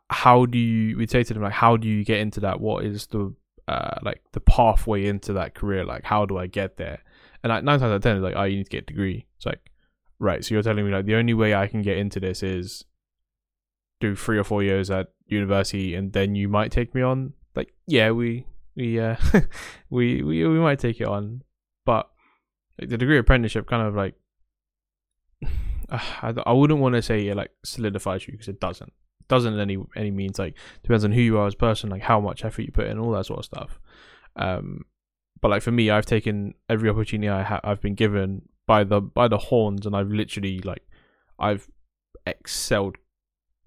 [0.08, 2.60] How do you we'd say to them like how do you get into that?
[2.60, 3.34] What is the
[3.68, 5.84] uh like the pathway into that career?
[5.84, 7.02] Like how do I get there?
[7.42, 9.26] And like nine times out of ten, like, oh, you need to get a degree.
[9.36, 9.70] It's like,
[10.18, 10.42] right.
[10.42, 12.86] So you're telling me like the only way I can get into this is
[14.08, 17.32] do three or four years at university, and then you might take me on.
[17.54, 19.16] Like, yeah, we we uh
[19.90, 21.42] we we we might take it on,
[21.84, 22.10] but
[22.78, 24.14] like, the degree apprenticeship kind of like
[25.90, 28.88] I, I wouldn't want to say it like solidifies you because it doesn't.
[29.20, 31.90] It doesn't in any any means like depends on who you are as a person,
[31.90, 33.80] like how much effort you put in, all that sort of stuff.
[34.36, 34.84] Um,
[35.40, 39.00] but like for me, I've taken every opportunity I ha- I've been given by the
[39.00, 40.82] by the horns, and I've literally like
[41.38, 41.68] I've
[42.26, 42.96] excelled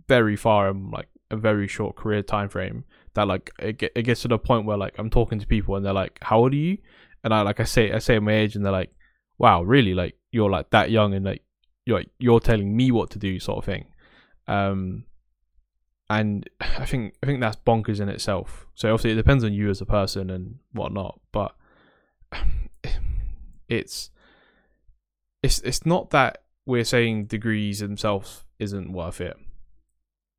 [0.08, 2.86] very far in like a very short career time frame.
[3.13, 5.76] That like it, get, it gets to the point where like I'm talking to people
[5.76, 6.78] and they're like, "How old are you?"
[7.24, 8.93] And I like I say I say my age, and they're like,
[9.38, 9.93] "Wow, really?
[9.93, 11.43] Like you're like that young and like
[11.86, 13.86] you're like, you're telling me what to do, sort of thing."
[14.48, 15.06] Um,
[16.10, 18.67] and I think I think that's bonkers in itself.
[18.76, 21.56] So obviously it depends on you as a person and whatnot, but
[23.67, 24.12] it's
[25.43, 29.38] it's it's not that we're saying degrees themselves isn't worth it.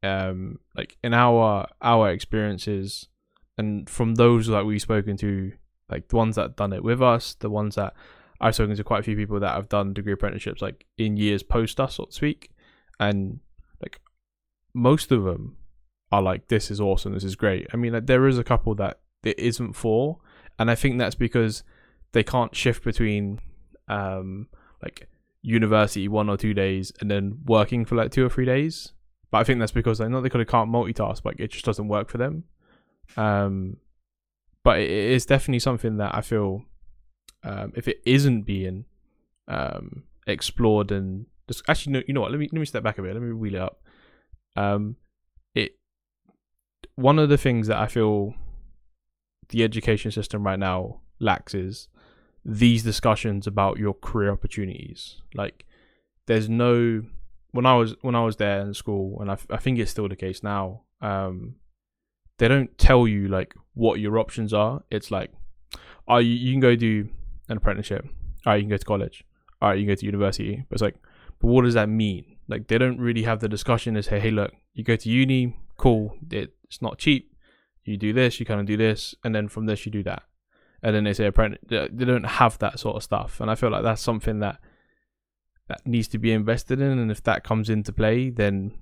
[0.03, 3.09] Um, like in our our experiences,
[3.57, 5.53] and from those that we've spoken to,
[5.91, 7.95] like the ones that done it with us, the ones that
[8.41, 11.43] I've spoken to quite a few people that have done degree apprenticeships, like in years
[11.43, 12.51] post us, so to speak,
[13.01, 13.41] and
[13.83, 14.01] like
[14.75, 15.57] most of them
[16.13, 18.75] are like, "This is awesome, this is great." I mean, like, there is a couple
[18.77, 20.21] that it isn't for,
[20.59, 21.65] and I think that's because
[22.13, 23.41] they can't shift between
[23.89, 24.49] um
[24.83, 25.09] like
[25.43, 28.93] university one or two days and then working for like two or three days.
[29.31, 31.65] But I think that's because they know they kind of can't multitask, but it just
[31.65, 32.45] doesn't work for them.
[33.17, 33.77] Um,
[34.65, 36.65] but it is definitely something that I feel
[37.43, 38.85] um, if it isn't being
[39.47, 42.31] um, explored and just, actually, no, you know what?
[42.31, 43.15] Let me let me step back a bit.
[43.15, 43.83] Let me wheel it up.
[44.57, 44.97] Um,
[45.55, 45.79] it
[46.95, 48.35] one of the things that I feel
[49.49, 51.89] the education system right now lacks is
[52.45, 55.23] these discussions about your career opportunities.
[55.35, 55.65] Like,
[56.27, 57.05] there's no
[57.59, 60.09] when I was when I was there in school, and I, I think it's still
[60.09, 60.83] the case now.
[61.01, 61.57] Um,
[62.37, 64.85] they don't tell you like what your options are.
[64.93, 65.33] It's like,
[66.07, 67.09] oh, you, you can go do
[67.49, 68.05] an apprenticeship.
[68.47, 69.25] All right, you can go to college.
[69.61, 70.65] All right, you can go to university.
[70.69, 70.95] But it's like,
[71.41, 72.37] but what does that mean?
[72.47, 73.97] Like, they don't really have the discussion.
[73.97, 76.17] As hey, hey, look, you go to uni, cool.
[76.31, 77.35] It, it's not cheap.
[77.83, 80.23] You do this, you kind of do this, and then from this you do that
[80.81, 81.59] and then they say apprentice.
[81.67, 84.61] They don't have that sort of stuff, and I feel like that's something that
[85.69, 86.99] that needs to be invested in.
[86.99, 88.73] And if that comes into play, then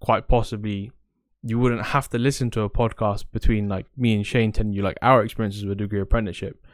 [0.00, 0.92] quite possibly
[1.42, 4.82] you wouldn't have to listen to a podcast between like me and Shane telling you
[4.82, 6.64] like our experiences with degree apprenticeship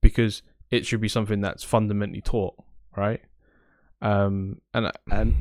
[0.00, 2.54] because it should be something that's fundamentally taught,
[2.96, 3.20] right?
[4.00, 5.36] Um, and um,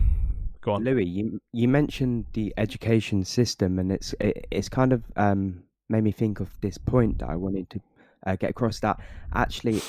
[0.61, 1.05] go on, Louis.
[1.05, 6.11] You you mentioned the education system, and it's it, it's kind of um made me
[6.11, 7.79] think of this point that I wanted to
[8.25, 8.99] uh, get across that
[9.33, 9.81] actually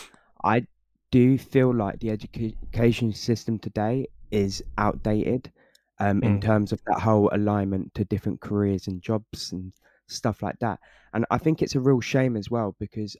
[0.44, 0.66] I
[1.10, 5.52] do you feel like the education system today is outdated
[5.98, 6.44] um, in mm.
[6.44, 9.72] terms of that whole alignment to different careers and jobs and
[10.08, 10.78] stuff like that.
[11.14, 13.16] And I think it's a real shame as well because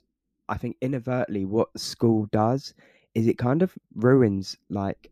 [0.49, 2.73] I think inadvertently what school does
[3.15, 5.11] is it kind of ruins like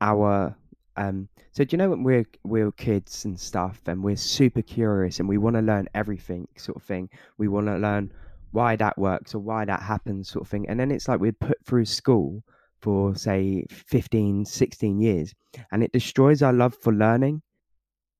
[0.00, 0.54] our
[0.96, 5.18] um so do you know when we're we're kids and stuff and we're super curious
[5.18, 8.12] and we want to learn everything sort of thing we want to learn
[8.52, 10.68] why that works or why that happens sort of thing.
[10.68, 12.42] And then it's like we're put through school
[12.80, 15.34] for say 15 16 years
[15.72, 17.42] and it destroys our love for learning.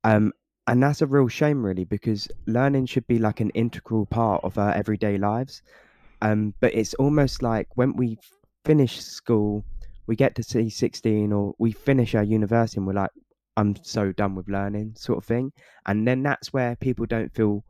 [0.04, 0.32] Um
[0.66, 4.58] and that's a real shame really because learning should be like an integral part of
[4.58, 5.62] our everyday lives.
[6.20, 8.18] Um, but it's almost like when we
[8.66, 9.64] finish school,
[10.06, 13.10] we get to see 16 or we finish our university and we're like,
[13.56, 15.52] I'm so done with learning, sort of thing.
[15.86, 17.64] And then that's where people don't feel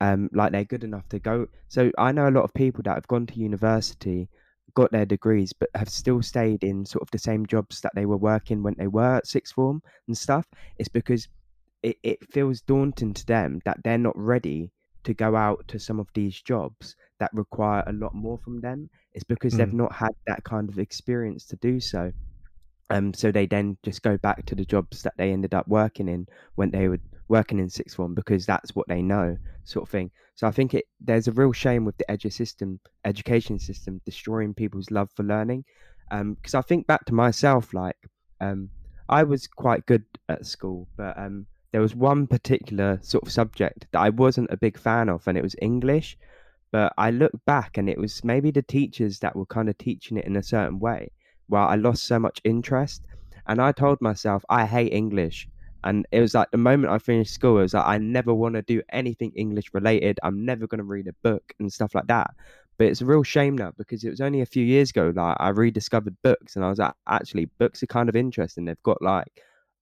[0.00, 1.46] um, like they're good enough to go.
[1.68, 4.28] So I know a lot of people that have gone to university,
[4.74, 8.06] got their degrees, but have still stayed in sort of the same jobs that they
[8.06, 10.46] were working when they were at sixth form and stuff.
[10.76, 11.28] It's because
[11.82, 14.70] it, it feels daunting to them that they're not ready
[15.04, 18.90] to go out to some of these jobs that require a lot more from them.
[19.14, 19.72] It's because they've Mm.
[19.72, 22.12] not had that kind of experience to do so.
[22.90, 26.08] Um, so they then just go back to the jobs that they ended up working
[26.08, 29.36] in when they were working in sixth form because that's what they know,
[29.68, 30.10] sort of thing.
[30.34, 34.54] So I think it there's a real shame with the edu system, education system, destroying
[34.54, 35.64] people's love for learning.
[36.10, 37.96] Um, because I think back to myself, like,
[38.40, 38.70] um,
[39.08, 43.86] I was quite good at school, but um, there was one particular sort of subject
[43.92, 46.16] that I wasn't a big fan of, and it was English.
[46.70, 50.16] But I look back, and it was maybe the teachers that were kind of teaching
[50.16, 51.10] it in a certain way
[51.48, 53.02] where I lost so much interest.
[53.46, 55.48] And I told myself, I hate English.
[55.84, 58.54] And it was like the moment I finished school, it was like, I never want
[58.54, 60.18] to do anything English related.
[60.22, 62.30] I'm never going to read a book and stuff like that.
[62.78, 65.36] But it's a real shame now because it was only a few years ago, like
[65.40, 68.64] I rediscovered books and I was like, actually, books are kind of interesting.
[68.64, 69.26] They've got like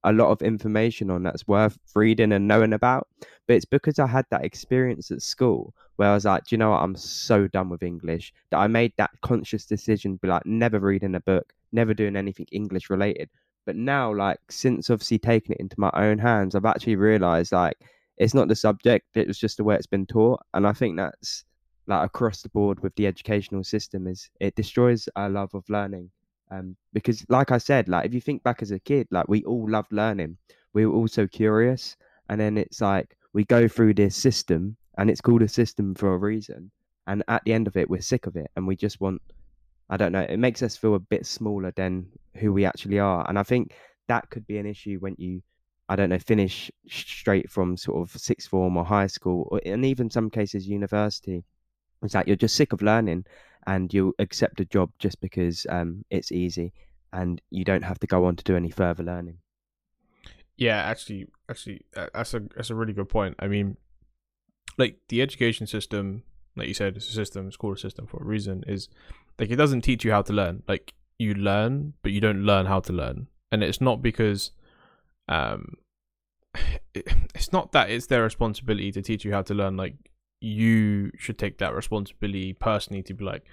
[0.05, 3.09] a lot of information on that's worth reading and knowing about.
[3.47, 6.59] But it's because I had that experience at school where I was like, do you
[6.59, 6.83] know what?
[6.83, 11.15] I'm so done with English that I made that conscious decision, be like, never reading
[11.15, 13.29] a book, never doing anything English related.
[13.66, 17.76] But now, like, since obviously taking it into my own hands, I've actually realized like
[18.16, 20.40] it's not the subject, it was just the way it's been taught.
[20.55, 21.44] And I think that's
[21.87, 26.11] like across the board with the educational system is it destroys our love of learning.
[26.50, 29.44] Um, because like I said, like if you think back as a kid, like we
[29.44, 30.37] all loved learning.
[30.72, 31.96] We were all so curious.
[32.29, 36.14] And then it's like we go through this system and it's called a system for
[36.14, 36.70] a reason.
[37.07, 39.20] And at the end of it, we're sick of it and we just want,
[39.88, 43.25] I don't know, it makes us feel a bit smaller than who we actually are.
[43.29, 43.75] And I think
[44.09, 45.42] that could be an issue when you,
[45.88, 49.85] I don't know, finish straight from sort of sixth form or high school, or, and
[49.85, 51.44] even some cases university.
[52.03, 53.25] It's like you're just sick of learning
[53.66, 56.72] and you accept a job just because um, it's easy
[57.12, 59.38] and you don't have to go on to do any further learning.
[60.57, 63.37] Yeah, actually, actually, that's a that's a really good point.
[63.38, 63.77] I mean,
[64.79, 66.22] like the education system,
[66.57, 67.46] like you said, it's a system.
[67.46, 68.64] It's called a system for a reason.
[68.66, 68.88] Is
[69.38, 70.62] like it doesn't teach you how to learn.
[70.68, 74.53] Like you learn, but you don't learn how to learn, and it's not because,
[75.29, 75.75] um,
[76.94, 79.77] it, it's not that it's their responsibility to teach you how to learn.
[79.77, 79.94] Like
[80.40, 83.44] you should take that responsibility personally to be like,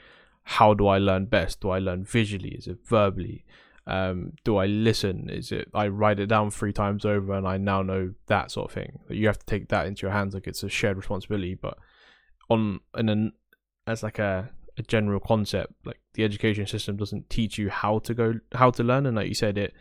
[0.44, 1.62] how do I learn best?
[1.62, 2.50] Do I learn visually?
[2.50, 3.46] Is it verbally?
[3.86, 5.30] um, do I listen?
[5.30, 8.70] Is it I write it down three times over and I now know that sort
[8.70, 9.00] of thing?
[9.10, 11.56] You have to take that into your hands like it's a shared responsibility.
[11.56, 11.78] But
[12.50, 13.34] on in an
[13.86, 18.14] as like a, a general concept, like the education system doesn't teach you how to
[18.14, 19.74] go how to learn, and like you said, it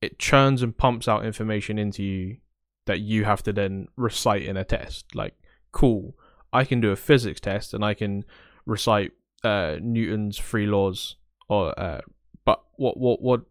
[0.00, 2.38] it churns and pumps out information into you
[2.86, 5.14] that you have to then recite in a test.
[5.14, 5.34] Like,
[5.72, 6.16] cool,
[6.52, 8.24] I can do a physics test and I can
[8.66, 9.12] recite
[9.44, 11.16] uh, Newton's three laws
[11.48, 12.00] or uh,
[12.44, 13.42] but what what what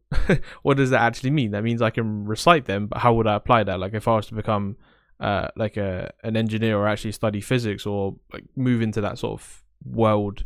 [0.64, 1.52] what does that actually mean?
[1.52, 3.80] That means I can recite them, but how would I apply that?
[3.80, 4.78] Like if I was to become
[5.20, 9.40] uh, like a an engineer or actually study physics or like move into that sort
[9.40, 10.46] of world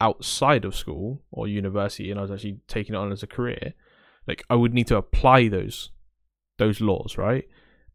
[0.00, 3.74] outside of school or university, and I was actually taking it on as a career,
[4.26, 5.90] like I would need to apply those
[6.58, 7.44] those laws, right?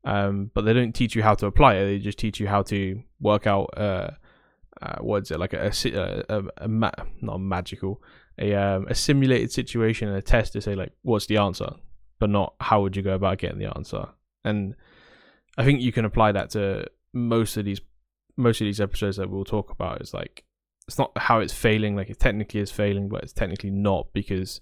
[0.05, 1.85] Um, but they don't teach you how to apply it.
[1.85, 3.69] They just teach you how to work out.
[3.77, 4.11] Uh,
[4.81, 8.01] uh, what is it like a a, a, a ma- not magical
[8.39, 11.69] a um, a simulated situation and a test to say like what's the answer,
[12.19, 14.05] but not how would you go about getting the answer.
[14.43, 14.75] And
[15.57, 17.81] I think you can apply that to most of these
[18.37, 20.01] most of these episodes that we'll talk about.
[20.01, 20.45] Is like
[20.89, 24.59] it's not how it's failing, like it technically is failing, but it's technically not because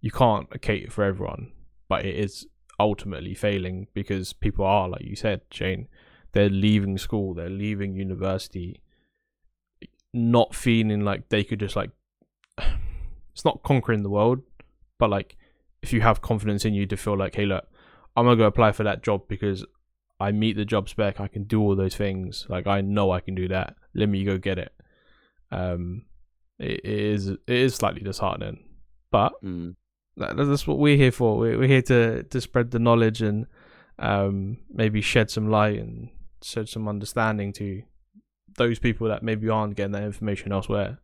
[0.00, 1.52] you can't cater for everyone.
[1.88, 2.48] But it is
[2.80, 5.86] ultimately failing because people are, like you said, Shane,
[6.32, 8.80] they're leaving school, they're leaving university,
[10.12, 11.90] not feeling like they could just like
[13.32, 14.40] it's not conquering the world,
[14.98, 15.36] but like
[15.80, 17.68] if you have confidence in you to feel like, hey, look,
[18.16, 19.64] I'm gonna go apply for that job because
[20.18, 22.46] I meet the job spec, I can do all those things.
[22.48, 23.76] Like I know I can do that.
[23.94, 24.72] Let me go get it.
[25.50, 26.04] Um,
[26.58, 28.64] it, it is it is slightly disheartening,
[29.10, 29.76] but Mm.
[30.16, 31.38] that, that's what we're here for.
[31.38, 33.46] We're, we're here to to spread the knowledge and
[34.00, 36.10] um maybe shed some light and
[36.42, 37.82] shed some understanding to
[38.56, 40.98] those people that maybe aren't getting that information elsewhere.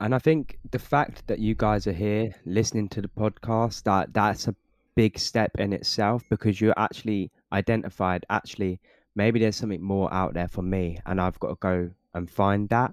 [0.00, 4.12] And I think the fact that you guys are here listening to the podcast, that
[4.12, 4.54] that's a
[4.96, 8.80] big step in itself because you're actually identified actually
[9.16, 12.68] maybe there's something more out there for me and I've got to go and find
[12.70, 12.92] that.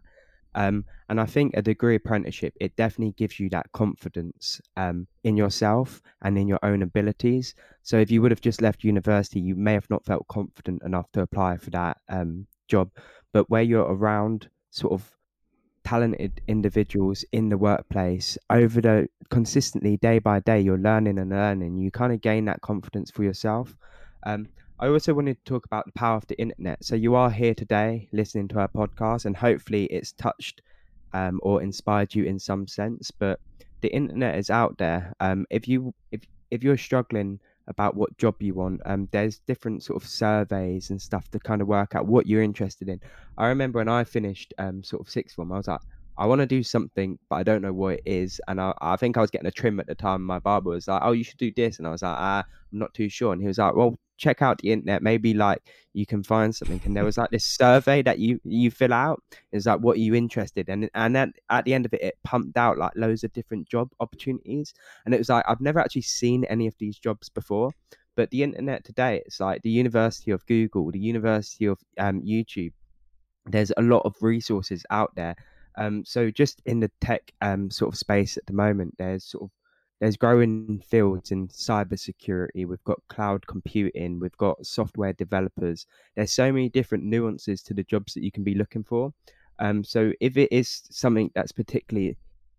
[0.54, 5.38] Um, and I think a degree apprenticeship it definitely gives you that confidence um, in
[5.38, 7.56] yourself and in your own abilities.
[7.84, 11.12] So if you would have just left university, you may have not felt confident enough
[11.14, 12.92] to apply for that um, job.
[13.34, 15.10] But where you're around sort of
[15.84, 21.76] talented individuals in the workplace over the consistently day by day you're learning and learning
[21.76, 23.76] you kind of gain that confidence for yourself
[24.26, 24.48] um,
[24.82, 27.54] i also wanted to talk about the power of the internet so you are here
[27.54, 30.62] today listening to our podcast and hopefully it's touched
[31.14, 33.40] um, or inspired you in some sense but
[33.82, 36.22] the internet is out there um, if you if
[36.52, 38.82] if you're struggling about what job you want.
[38.86, 42.44] Um, there's different sort of surveys and stuff to kind of work out what you're
[42.44, 43.02] interested in.
[43.38, 45.82] I remember when I finished um, sort of sixth form, I was like,
[46.18, 48.40] I want to do something, but I don't know what it is.
[48.48, 50.24] And I, I think I was getting a trim at the time.
[50.24, 52.80] My barber was like, "Oh, you should do this," and I was like, "Ah, I'm
[52.80, 55.02] not too sure." And he was like, "Well, check out the internet.
[55.02, 55.62] Maybe like
[55.94, 59.24] you can find something." And there was like this survey that you you fill out.
[59.52, 60.90] Is like, what are you interested in?
[60.94, 63.90] And then at the end of it, it pumped out like loads of different job
[64.00, 64.74] opportunities.
[65.06, 67.72] And it was like I've never actually seen any of these jobs before.
[68.16, 72.74] But the internet today, it's like the University of Google, the University of um, YouTube.
[73.46, 75.36] There's a lot of resources out there
[75.78, 79.44] um, so just in the tech um, sort of space at the moment, there's sort
[79.44, 79.52] of
[80.00, 82.66] there's growing fields in cybersecurity.
[82.66, 84.20] We've got cloud computing.
[84.20, 85.86] We've got software developers.
[86.16, 89.14] There's so many different nuances to the jobs that you can be looking for.
[89.60, 92.18] Um, so if it is something that's particularly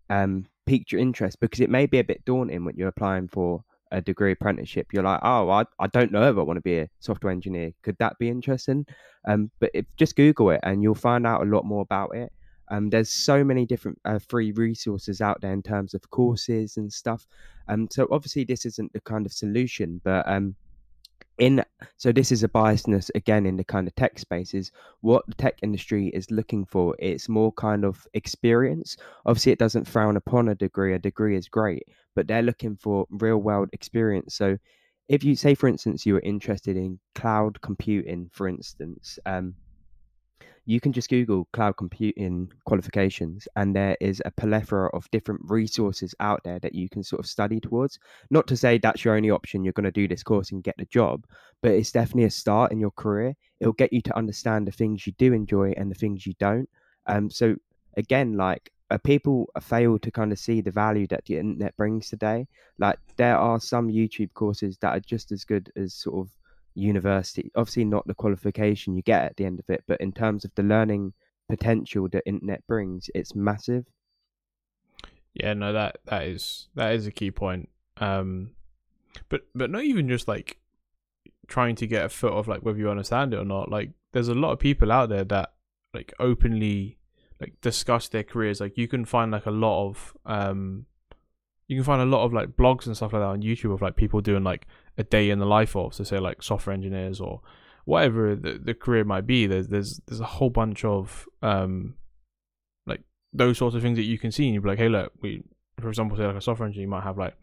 [0.09, 3.61] um, piqued your interest, because it may be a bit daunting when you're applying for
[3.91, 6.79] a degree apprenticeship, you're like, oh, I, I don't know if I want to be
[6.79, 7.73] a software engineer.
[7.83, 8.85] Could that be interesting?
[9.27, 12.31] Um, but if, just Google it and you'll find out a lot more about it.
[12.73, 16.91] Um, there's so many different uh, free resources out there in terms of courses and
[16.91, 17.27] stuff.
[17.67, 20.55] Um, so obviously this isn't the kind of solution, but um,
[21.37, 21.63] in
[21.97, 24.71] so this is a biasness again in the kind of tech spaces.
[25.01, 28.97] What the tech industry is looking for, it's more kind of experience.
[29.27, 30.95] Obviously, it doesn't frown upon a degree.
[30.95, 31.83] A degree is great,
[32.15, 34.33] but they're looking for real world experience.
[34.33, 34.57] So
[35.09, 39.53] if you say, for instance, you were interested in cloud computing, for instance, um,
[40.65, 46.15] you can just Google cloud computing qualifications, and there is a plethora of different resources
[46.19, 47.99] out there that you can sort of study towards.
[48.29, 50.75] Not to say that's your only option, you're going to do this course and get
[50.77, 51.25] the job,
[51.61, 53.35] but it's definitely a start in your career.
[53.59, 56.69] It'll get you to understand the things you do enjoy and the things you don't.
[57.07, 57.55] Um, so,
[57.97, 62.09] again, like uh, people fail to kind of see the value that the internet brings
[62.09, 62.47] today.
[62.79, 66.31] Like, there are some YouTube courses that are just as good as sort of
[66.75, 70.43] university obviously not the qualification you get at the end of it but in terms
[70.43, 71.13] of the learning
[71.49, 73.85] potential that internet brings it's massive.
[75.33, 77.69] Yeah no that that is that is a key point.
[77.97, 78.51] Um
[79.29, 80.57] but but not even just like
[81.47, 84.29] trying to get a foot of like whether you understand it or not like there's
[84.29, 85.53] a lot of people out there that
[85.93, 86.97] like openly
[87.39, 88.61] like discuss their careers.
[88.61, 90.85] Like you can find like a lot of um
[91.67, 93.81] you can find a lot of like blogs and stuff like that on YouTube of
[93.81, 94.67] like people doing like
[94.97, 97.41] a day in the life of, so say like software engineers or
[97.85, 99.47] whatever the, the career might be.
[99.47, 101.95] There's there's there's a whole bunch of um
[102.85, 103.01] like
[103.33, 105.43] those sorts of things that you can see and you'd be like, hey look, we
[105.79, 107.35] for example say like a software engineer you might have like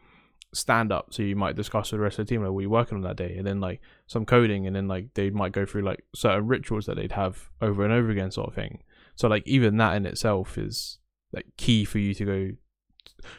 [0.53, 2.71] stand up so you might discuss with the rest of the team like what you're
[2.71, 5.65] working on that day and then like some coding and then like they might go
[5.65, 8.83] through like certain rituals that they'd have over and over again sort of thing
[9.15, 10.99] so like even that in itself is
[11.33, 12.51] like key for you to go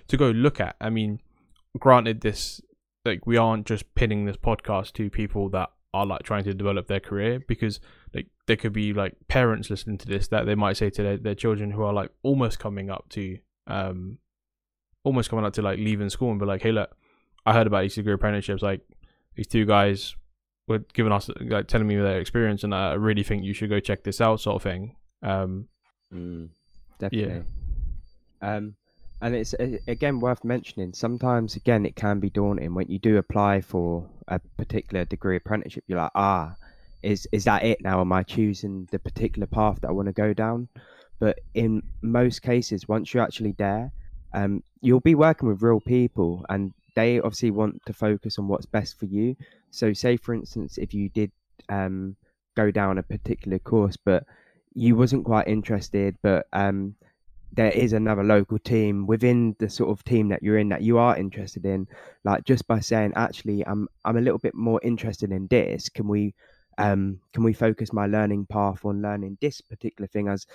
[0.08, 0.76] to go look at.
[0.80, 1.20] I mean,
[1.78, 2.62] granted, this
[3.06, 6.88] like we aren't just pinning this podcast to people that are like trying to develop
[6.88, 7.80] their career because
[8.14, 11.18] like there could be like parents listening to this that they might say to their,
[11.18, 13.38] their children who are like almost coming up to
[13.68, 14.18] um
[15.04, 16.96] almost coming up to like leaving school and be like hey look
[17.46, 18.62] i heard about these degree apprenticeships.
[18.62, 18.82] Like
[19.36, 20.16] these two guys
[20.68, 23.80] were giving us like telling me their experience and i really think you should go
[23.80, 24.96] check this out sort of thing.
[25.24, 25.68] Um
[26.14, 26.50] mm,
[27.00, 27.44] definitely.
[28.42, 28.56] Yeah.
[28.56, 28.76] um
[29.22, 29.54] and it's
[29.88, 34.40] again worth mentioning sometimes again it can be daunting when you do apply for a
[34.58, 36.56] particular degree apprenticeship you're like ah
[37.04, 38.02] is is that it now?
[38.02, 40.68] Am i choosing the particular path that i want to go down?
[41.20, 43.92] But in most cases once you're actually there
[44.34, 48.66] um, you'll be working with real people and they obviously want to focus on what's
[48.66, 49.36] best for you.
[49.72, 51.32] So say for instance if you did
[51.70, 52.16] um,
[52.56, 54.24] go down a particular course but
[54.74, 56.96] you wasn't quite interested but um,
[57.54, 60.98] there is another local team within the sort of team that you're in that you
[60.98, 61.88] are interested in.
[62.24, 65.90] Like just by saying actually i'm i'm a little bit more interested in this.
[65.90, 66.34] Can we
[66.78, 70.46] um can we focus my learning path on learning this particular thing as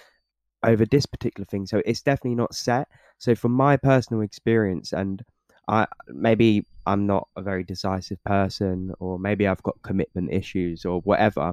[0.62, 1.66] over this particular thing?
[1.66, 2.88] So it's definitely not set.
[3.18, 5.22] So from my personal experience and
[5.68, 11.00] i maybe i'm not a very decisive person or maybe i've got commitment issues or
[11.00, 11.52] whatever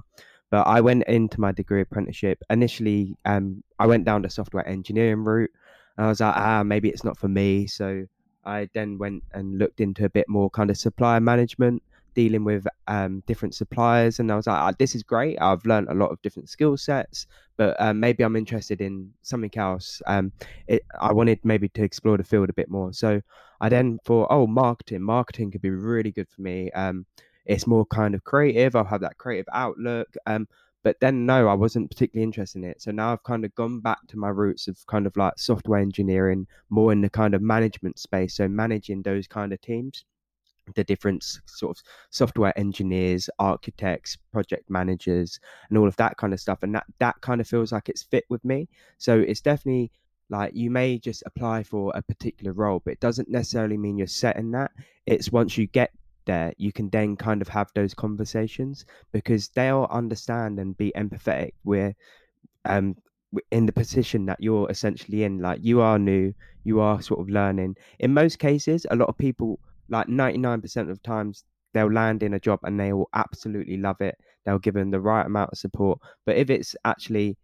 [0.54, 3.18] But I went into my degree apprenticeship initially.
[3.26, 5.50] Um, I went down the software engineering route.
[5.98, 7.66] And I was like, ah, maybe it's not for me.
[7.66, 8.06] So
[8.46, 11.82] I then went and looked into a bit more kind of supplier management,
[12.14, 14.20] dealing with um, different suppliers.
[14.20, 15.42] And I was like, ah, this is great.
[15.42, 17.26] I've learned a lot of different skill sets,
[17.58, 20.04] but um, maybe I'm interested in something else.
[20.06, 20.32] Um,
[20.68, 22.94] it, I wanted maybe to explore the field a bit more.
[22.94, 23.22] So
[23.60, 26.70] I then thought, oh, marketing, marketing could be really good for me.
[26.74, 27.08] Um,
[27.46, 28.76] it's more kind of creative.
[28.76, 30.16] I'll have that creative outlook.
[30.26, 30.48] Um,
[30.84, 32.82] but then no, I wasn't particularly interested in it.
[32.82, 35.80] So now I've kind of gone back to my roots of kind of like software
[35.80, 38.36] engineering, more in the kind of management space.
[38.36, 40.04] So managing those kind of teams,
[40.76, 45.40] the different sort of software engineers, architects, project managers,
[45.70, 46.64] and all of that kind of stuff.
[46.64, 48.68] And that that kind of feels like it's fit with me.
[48.98, 49.92] So it's definitely
[50.30, 54.08] like you may just apply for a particular role, but it doesn't necessarily mean you're
[54.08, 54.72] set in that.
[55.06, 55.92] It's once you get
[56.26, 61.54] there, you can then kind of have those conversations because they'll understand and be empathetic.
[61.64, 61.96] Where
[62.66, 62.96] um
[63.52, 67.30] in the position that you're essentially in, like you are new, you are sort of
[67.30, 67.76] learning.
[68.00, 69.60] In most cases, a lot of people,
[69.90, 71.44] like 99% of times,
[71.74, 74.18] they'll land in a job and they will absolutely love it.
[74.46, 76.00] They'll give them the right amount of support.
[76.26, 77.38] But if it's actually,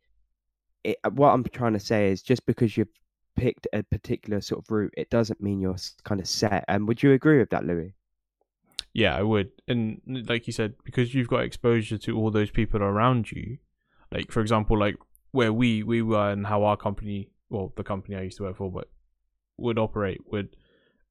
[0.84, 2.90] it, what I'm trying to say is just because you've
[3.36, 6.66] picked a particular sort of route, it doesn't mean you're kind of set.
[6.68, 7.94] And would you agree with that, Louis?
[8.94, 9.52] Yeah, I would.
[9.68, 13.58] And like you said, because you've got exposure to all those people around you,
[14.12, 14.96] like for example, like
[15.32, 18.58] where we we were and how our company, well, the company I used to work
[18.58, 18.90] for, but
[19.58, 20.56] would operate would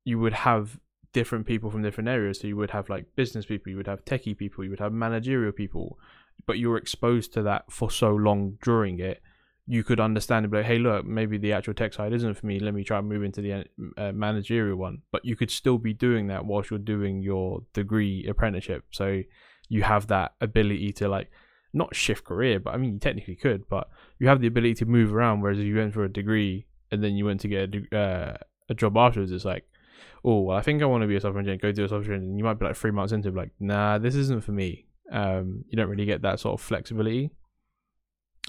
[0.05, 0.81] you would have
[1.13, 2.41] different people from different areas.
[2.41, 4.93] So you would have like business people, you would have techie people, you would have
[4.93, 5.99] managerial people,
[6.47, 9.23] but you were exposed to that for so long during it
[9.71, 12.47] you could understand and be like, hey, look, maybe the actual tech side isn't for
[12.47, 12.59] me.
[12.59, 13.63] Let me try and move into the uh,
[13.99, 15.03] uh, managerial one.
[15.13, 18.85] But you could still be doing that whilst you're doing your degree apprenticeship.
[18.93, 19.21] So
[19.69, 21.31] you have that ability to like
[21.75, 24.87] not shift career, but I mean, you technically could, but you have the ability to
[24.87, 25.43] move around.
[25.43, 28.37] Whereas if you went for a degree and then you went to get a, uh,
[28.71, 29.65] a job afterwards, it's like,
[30.25, 32.15] oh, well, I think I want to be a software engineer, go do a software
[32.15, 32.31] engineer.
[32.31, 34.87] And you might be like three months into it, like, nah, this isn't for me.
[35.13, 37.33] Um, you don't really get that sort of flexibility.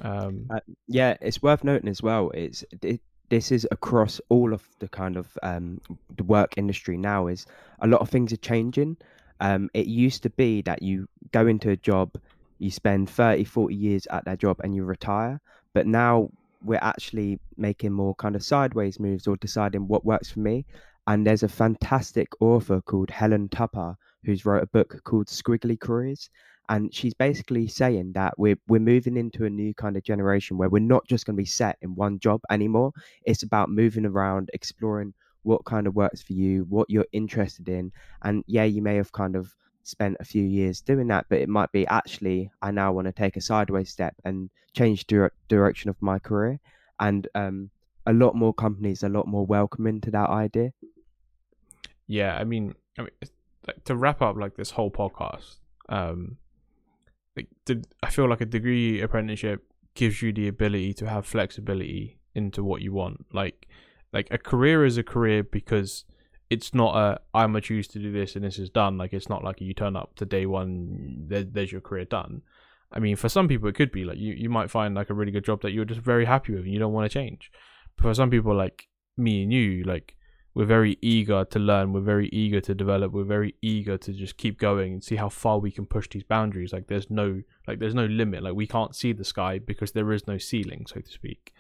[0.04, 2.32] Um, uh, yeah, it's worth noting as well.
[2.34, 5.82] It's it, this is across all of the kind of um,
[6.18, 7.28] the work industry now.
[7.28, 7.46] Is
[7.82, 8.98] a lot of things are changing.
[9.42, 12.20] Um, it used to be that you go into a job,
[12.58, 15.40] you spend 30, 40 years at that job, and you retire.
[15.74, 16.30] But now
[16.64, 20.66] we're actually making more kind of sideways moves or deciding what works for me.
[21.08, 26.30] And there's a fantastic author called Helen Tupper who's wrote a book called Squiggly Careers
[26.70, 30.70] and she's basically saying that we're we're moving into a new kind of generation where
[30.70, 32.94] we're not just going to be set in one job anymore.
[33.24, 37.92] It's about moving around exploring what kind of works for you what you're interested in.
[38.22, 39.54] And yeah you may have kind of
[39.84, 43.12] spent a few years doing that but it might be actually i now want to
[43.12, 46.60] take a sideways step and change the direction of my career.
[47.00, 47.72] And um,
[48.06, 50.72] a lot more companies a lot more welcoming to that idea.
[52.06, 53.12] Yeah i mean i mean
[53.86, 55.56] to wrap up like this whole podcast
[55.90, 56.38] um
[57.66, 59.64] the, I feel like a degree apprenticeship
[59.96, 63.26] gives you the ability to have flexibility into what you want.
[63.34, 63.68] Like
[64.14, 66.06] like a career is a career because
[66.50, 68.98] it's not a I'm a choose to do this and this is done.
[68.98, 72.42] Like it's not like you turn up to day one, there, there's your career done.
[72.92, 75.14] I mean, for some people it could be like you you might find like a
[75.14, 77.52] really good job that you're just very happy with and you don't want to change.
[77.96, 78.88] But for some people like
[79.18, 80.16] me and you, like
[80.60, 81.94] we're very eager to learn.
[81.94, 83.14] We're very eager to develop.
[83.14, 86.24] We're very eager to just keep going and see how far we can push these
[86.24, 86.74] boundaries.
[86.74, 88.44] Like there's no like there's no limit.
[88.44, 91.54] Like we can't see the sky because there is no ceiling so to speak.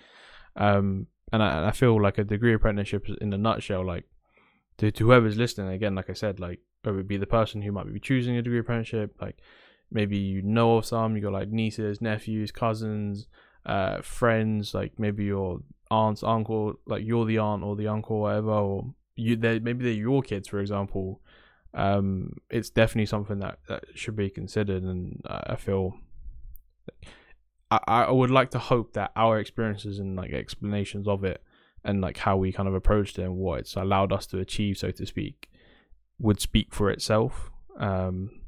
[0.55, 4.05] Um and i, I feel like a degree apprenticeship in a nutshell like
[4.77, 7.71] to, to whoever's listening again like i said like it would be the person who
[7.71, 9.37] might be choosing a degree apprenticeship like
[9.91, 13.27] maybe you know of some you got like nieces nephews cousins
[13.65, 15.59] uh friends like maybe your
[15.91, 19.83] aunt's uncle, like you're the aunt or the uncle, or whatever, or you they maybe
[19.83, 21.21] they're your kids, for example.
[21.73, 25.95] Um, it's definitely something that, that should be considered, and I feel
[27.71, 31.43] I, I would like to hope that our experiences and like explanations of it
[31.83, 34.77] and like how we kind of approached it and what it's allowed us to achieve,
[34.77, 35.49] so to speak,
[36.19, 37.51] would speak for itself.
[37.79, 38.41] Um,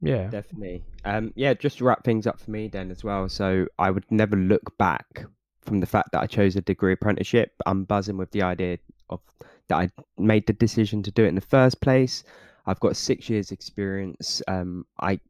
[0.00, 0.84] yeah, definitely.
[1.04, 3.28] Um, yeah, just to wrap things up for me then as well.
[3.28, 5.24] So I would never look back
[5.66, 7.52] from the fact that I chose a degree apprenticeship.
[7.66, 8.78] I'm buzzing with the idea
[9.10, 9.20] of
[9.68, 12.24] that I made the decision to do it in the first place.
[12.66, 14.42] I've got six years experience.
[14.48, 15.20] Um, I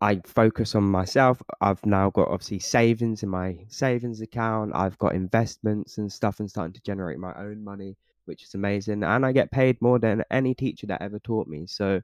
[0.00, 1.42] I focus on myself.
[1.60, 4.72] I've now got obviously savings in my savings account.
[4.74, 9.04] I've got investments and stuff and starting to generate my own money, which is amazing.
[9.04, 11.66] And I get paid more than any teacher that ever taught me.
[11.66, 12.00] So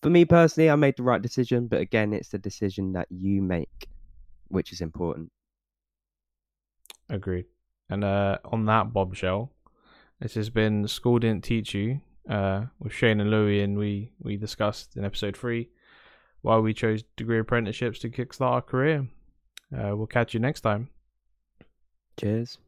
[0.00, 3.42] for me personally, I made the right decision, but again, it's the decision that you
[3.42, 3.88] make,
[4.48, 5.32] which is important.
[7.08, 7.46] Agreed.
[7.90, 9.52] And uh, on that bombshell,
[10.20, 14.36] this has been School Didn't Teach You uh, with Shane and Louie, and we, we
[14.36, 15.70] discussed in episode three
[16.42, 19.08] why we chose degree apprenticeships to kickstart our career.
[19.76, 20.88] Uh, we'll catch you next time.
[22.18, 22.58] Cheers.